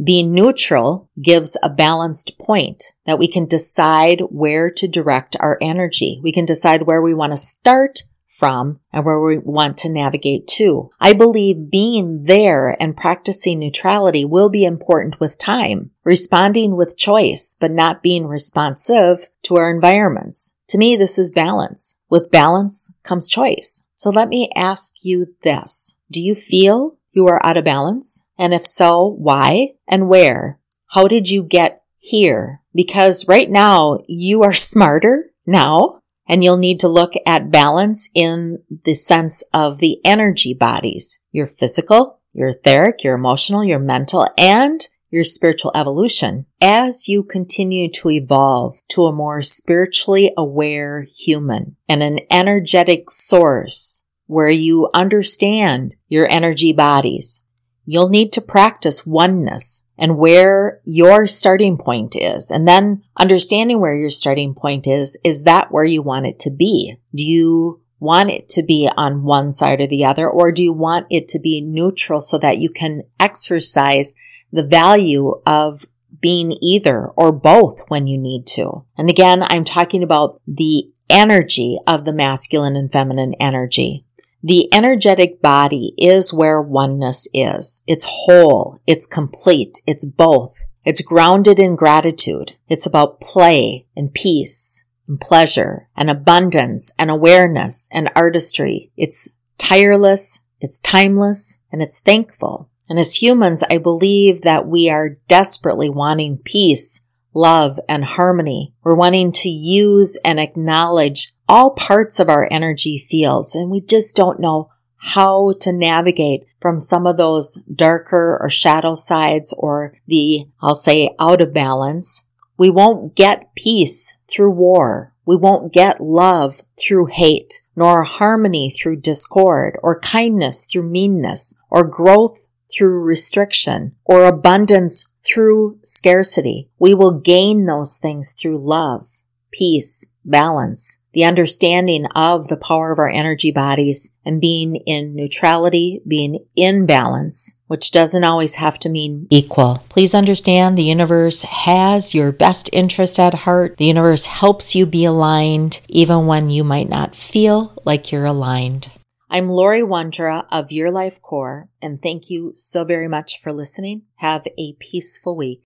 Being 0.04 0.34
neutral 0.34 1.10
gives 1.22 1.58
a 1.64 1.70
balanced 1.70 2.38
point 2.38 2.84
that 3.06 3.18
we 3.18 3.30
can 3.30 3.46
decide 3.46 4.20
where 4.30 4.70
to 4.70 4.88
direct 4.88 5.38
our 5.40 5.58
energy. 5.62 6.20
We 6.22 6.34
can 6.34 6.46
decide 6.46 6.82
where 6.84 7.02
we 7.02 7.14
want 7.14 7.32
to 7.32 7.38
start 7.38 8.04
from 8.36 8.80
and 8.92 9.06
where 9.06 9.20
we 9.20 9.38
want 9.38 9.78
to 9.78 9.90
navigate 9.90 10.48
to. 10.48 10.90
I 11.00 11.14
believe 11.14 11.72
being 11.72 12.24
there 12.24 12.76
and 12.82 12.98
practicing 12.98 13.60
neutrality 13.60 14.26
will 14.26 14.50
be 14.50 14.66
important 14.66 15.20
with 15.20 15.40
time, 15.40 15.92
responding 16.04 16.76
with 16.76 16.98
choice, 16.98 17.56
but 17.60 17.72
not 17.72 18.04
being 18.04 18.28
responsive 18.28 19.28
to 19.44 19.56
our 19.56 19.70
environments. 19.70 20.58
To 20.70 20.78
me, 20.78 20.96
this 20.96 21.18
is 21.18 21.32
balance. 21.32 21.98
With 22.10 22.32
balance 22.32 22.94
comes 23.04 23.30
choice. 23.30 23.86
So 23.96 24.10
let 24.10 24.28
me 24.28 24.50
ask 24.56 24.94
you 25.04 25.36
this. 25.42 25.98
Do 26.12 26.22
you 26.22 26.36
feel 26.36 26.98
you 27.12 27.28
are 27.28 27.44
out 27.46 27.58
of 27.58 27.64
balance? 27.64 28.28
And 28.38 28.54
if 28.54 28.66
so, 28.66 29.16
why 29.18 29.70
and 29.88 30.10
where? 30.10 30.60
How 30.90 31.08
did 31.08 31.30
you 31.30 31.44
get 31.44 31.82
here? 31.98 32.62
Because 32.74 33.28
right 33.28 33.50
now 33.50 34.00
you 34.08 34.44
are 34.44 34.54
smarter 34.72 35.32
now 35.46 36.02
and 36.28 36.44
you'll 36.44 36.58
need 36.58 36.80
to 36.80 36.88
look 36.88 37.14
at 37.26 37.52
balance 37.52 38.10
in 38.14 38.64
the 38.84 38.94
sense 38.94 39.44
of 39.54 39.80
the 39.80 40.00
energy 40.04 40.54
bodies, 40.54 41.20
your 41.32 41.48
physical, 41.48 42.20
your 42.34 42.50
etheric, 42.50 43.04
your 43.04 43.16
emotional, 43.16 43.64
your 43.64 43.80
mental, 43.80 44.28
and 44.38 44.88
your 45.10 45.24
spiritual 45.24 45.72
evolution 45.74 46.46
as 46.62 47.08
you 47.08 47.24
continue 47.24 47.90
to 47.90 48.10
evolve 48.10 48.76
to 48.90 49.06
a 49.06 49.14
more 49.14 49.42
spiritually 49.42 50.34
aware 50.36 51.04
human 51.04 51.78
and 51.88 52.04
an 52.04 52.20
energetic 52.30 53.10
source 53.10 54.06
where 54.26 54.50
you 54.50 54.90
understand 54.94 55.96
your 56.10 56.28
energy 56.30 56.74
bodies. 56.74 57.44
You'll 57.86 58.10
need 58.10 58.34
to 58.34 58.42
practice 58.42 59.06
oneness 59.06 59.85
and 59.98 60.18
where 60.18 60.82
your 60.84 61.28
starting 61.28 61.78
point 61.78 62.16
is. 62.16 62.52
And 62.52 62.68
then 62.68 63.04
understanding 63.18 63.80
where 63.80 63.96
your 63.96 64.10
starting 64.10 64.54
point 64.54 64.88
is, 64.88 65.20
is 65.24 65.44
that 65.44 65.72
where 65.72 65.86
you 65.86 66.02
want 66.02 66.26
it 66.26 66.40
to 66.40 66.52
be? 66.52 66.98
Do 67.14 67.26
you 67.26 67.82
want 68.00 68.30
it 68.30 68.50
to 68.50 68.62
be 68.62 68.90
on 68.98 69.24
one 69.24 69.52
side 69.52 69.82
or 69.82 69.88
the 69.88 70.06
other, 70.06 70.30
or 70.30 70.52
do 70.52 70.62
you 70.62 70.74
want 70.74 71.08
it 71.10 71.28
to 71.30 71.40
be 71.40 71.62
neutral 71.62 72.20
so 72.20 72.38
that 72.38 72.58
you 72.58 72.70
can 72.70 73.04
exercise 73.20 74.16
the 74.52 74.66
value 74.66 75.42
of 75.46 75.86
being 76.22 76.58
either 76.62 77.08
or 77.16 77.32
both 77.32 77.84
when 77.88 78.08
you 78.08 78.18
need 78.18 78.48
to. 78.48 78.84
And 78.98 79.10
again, 79.10 79.44
I'm 79.44 79.64
talking 79.64 80.02
about 80.02 80.42
the 80.48 80.90
energy 81.10 81.78
of 81.86 82.06
the 82.06 82.14
masculine 82.14 82.76
and 82.76 82.92
feminine 82.92 83.36
energy. 83.40 84.06
The 84.48 84.72
energetic 84.72 85.42
body 85.42 85.96
is 85.98 86.32
where 86.32 86.62
oneness 86.62 87.28
is. 87.34 87.82
It's 87.88 88.06
whole. 88.08 88.78
It's 88.86 89.08
complete. 89.08 89.82
It's 89.88 90.06
both. 90.06 90.56
It's 90.84 91.02
grounded 91.02 91.60
in 91.60 91.76
gratitude. 91.76 92.56
It's 92.68 92.86
about 92.86 93.20
play 93.20 93.88
and 93.96 94.14
peace 94.14 94.86
and 95.08 95.20
pleasure 95.20 95.90
and 95.98 96.12
abundance 96.12 96.92
and 97.00 97.10
awareness 97.10 97.90
and 97.92 98.12
artistry. 98.16 98.92
It's 98.96 99.28
tireless. 99.58 100.42
It's 100.62 100.80
timeless 100.80 101.64
and 101.72 101.82
it's 101.82 102.00
thankful. 102.00 102.70
And 102.88 103.00
as 103.00 103.24
humans, 103.24 103.64
I 103.68 103.80
believe 103.80 104.44
that 104.44 104.68
we 104.68 104.92
are 104.92 105.18
desperately 105.28 105.90
wanting 105.90 106.38
peace, 106.38 107.04
love, 107.34 107.80
and 107.90 108.06
harmony. 108.06 108.76
We're 108.84 108.94
wanting 108.94 109.32
to 109.32 109.50
use 109.50 110.20
and 110.24 110.40
acknowledge 110.40 111.35
all 111.48 111.72
parts 111.72 112.20
of 112.20 112.30
our 112.30 112.48
energy 112.52 112.98
fields, 112.98 113.56
and 113.56 113.70
we 113.70 113.82
just 113.82 114.16
don't 114.16 114.40
know 114.40 114.70
how 114.98 115.54
to 115.60 115.72
navigate 115.72 116.44
from 116.60 116.80
some 116.80 117.06
of 117.06 117.18
those 117.18 117.60
darker 117.74 118.38
or 118.42 118.50
shadow 118.50 118.96
sides 118.96 119.54
or 119.58 119.98
the, 120.08 120.48
I'll 120.62 120.76
say, 120.76 121.14
out 121.20 121.42
of 121.42 121.54
balance. 121.54 122.26
We 122.58 122.70
won't 122.70 123.16
get 123.16 123.54
peace 123.56 124.18
through 124.28 124.52
war. 124.52 125.14
We 125.26 125.36
won't 125.36 125.74
get 125.74 126.02
love 126.02 126.62
through 126.80 127.08
hate, 127.08 127.64
nor 127.76 128.04
harmony 128.04 128.72
through 128.72 129.02
discord, 129.02 129.78
or 129.84 130.00
kindness 130.00 130.66
through 130.66 130.90
meanness, 130.90 131.56
or 131.70 131.86
growth 131.86 132.48
through 132.76 133.02
restriction 133.02 133.96
or 134.06 134.26
abundance 134.26 135.10
through 135.26 135.80
scarcity. 135.84 136.70
We 136.80 136.94
will 136.94 137.20
gain 137.20 137.66
those 137.66 137.98
things 137.98 138.34
through 138.34 138.66
love, 138.66 139.06
peace, 139.52 140.06
balance, 140.24 141.00
the 141.16 141.24
understanding 141.24 142.06
of 142.08 142.50
the 142.50 142.58
power 142.58 142.92
of 142.92 143.00
our 143.00 143.10
energy 143.10 143.50
bodies 143.50 144.14
and 144.26 144.42
being 144.42 144.76
in 144.86 145.16
neutrality, 145.16 146.02
being 146.06 146.46
in 146.58 146.86
balance, 146.86 147.58
which 147.68 147.90
doesn't 147.90 148.26
always 148.26 148.56
have 148.56 148.78
to 148.78 148.90
mean 148.90 149.26
equal. 149.32 149.84
Please 149.88 150.14
understand 150.14 150.78
the 150.78 150.84
universe 150.84 151.44
has 151.44 152.14
your 152.14 152.34
best 152.34 152.70
interest 152.74 153.18
at 153.18 153.34
heart. 153.34 153.78
The 153.78 153.86
universe 153.86 154.26
helps 154.26 154.76
you 154.76 154.86
be 154.86 155.06
aligned 155.06 155.82
even 155.88 156.28
when 156.28 156.50
you 156.50 156.66
might 156.66 156.90
not 156.90 157.16
feel 157.16 157.82
like 157.86 158.12
you're 158.12 158.26
aligned. 158.26 158.92
I'm 159.30 159.50
Laurie 159.50 159.82
Wondra 159.82 160.46
of 160.52 160.72
Your 160.72 160.92
Life 160.92 161.22
Core, 161.22 161.70
and 161.82 162.00
thank 162.02 162.30
you 162.30 162.52
so 162.56 162.84
very 162.84 163.08
much 163.08 163.40
for 163.42 163.54
listening. 163.54 164.04
Have 164.16 164.46
a 164.58 164.74
peaceful 164.80 165.36
week. 165.36 165.62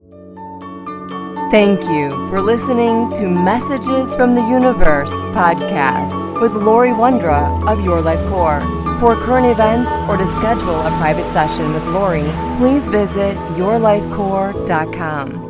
Thank 1.52 1.86
you 1.86 2.12
for 2.30 2.42
listening 2.44 3.12
to 3.14 3.28
Messages 3.28 4.16
from 4.16 4.36
the 4.36 4.42
Universe 4.42 5.14
podcast 5.34 6.40
with 6.40 6.54
Laurie 6.54 6.92
Wondra 6.92 7.68
of 7.68 7.84
Your 7.84 8.02
Life 8.02 8.24
Core. 8.30 8.62
For 9.00 9.16
current 9.16 9.48
events 9.48 9.98
or 10.08 10.16
to 10.16 10.28
schedule 10.28 10.80
a 10.80 10.92
private 11.00 11.28
session 11.34 11.74
with 11.74 11.84
Laurie, 11.88 12.32
please 12.58 12.88
visit 12.90 13.36
yourlifecore.com. 13.58 15.49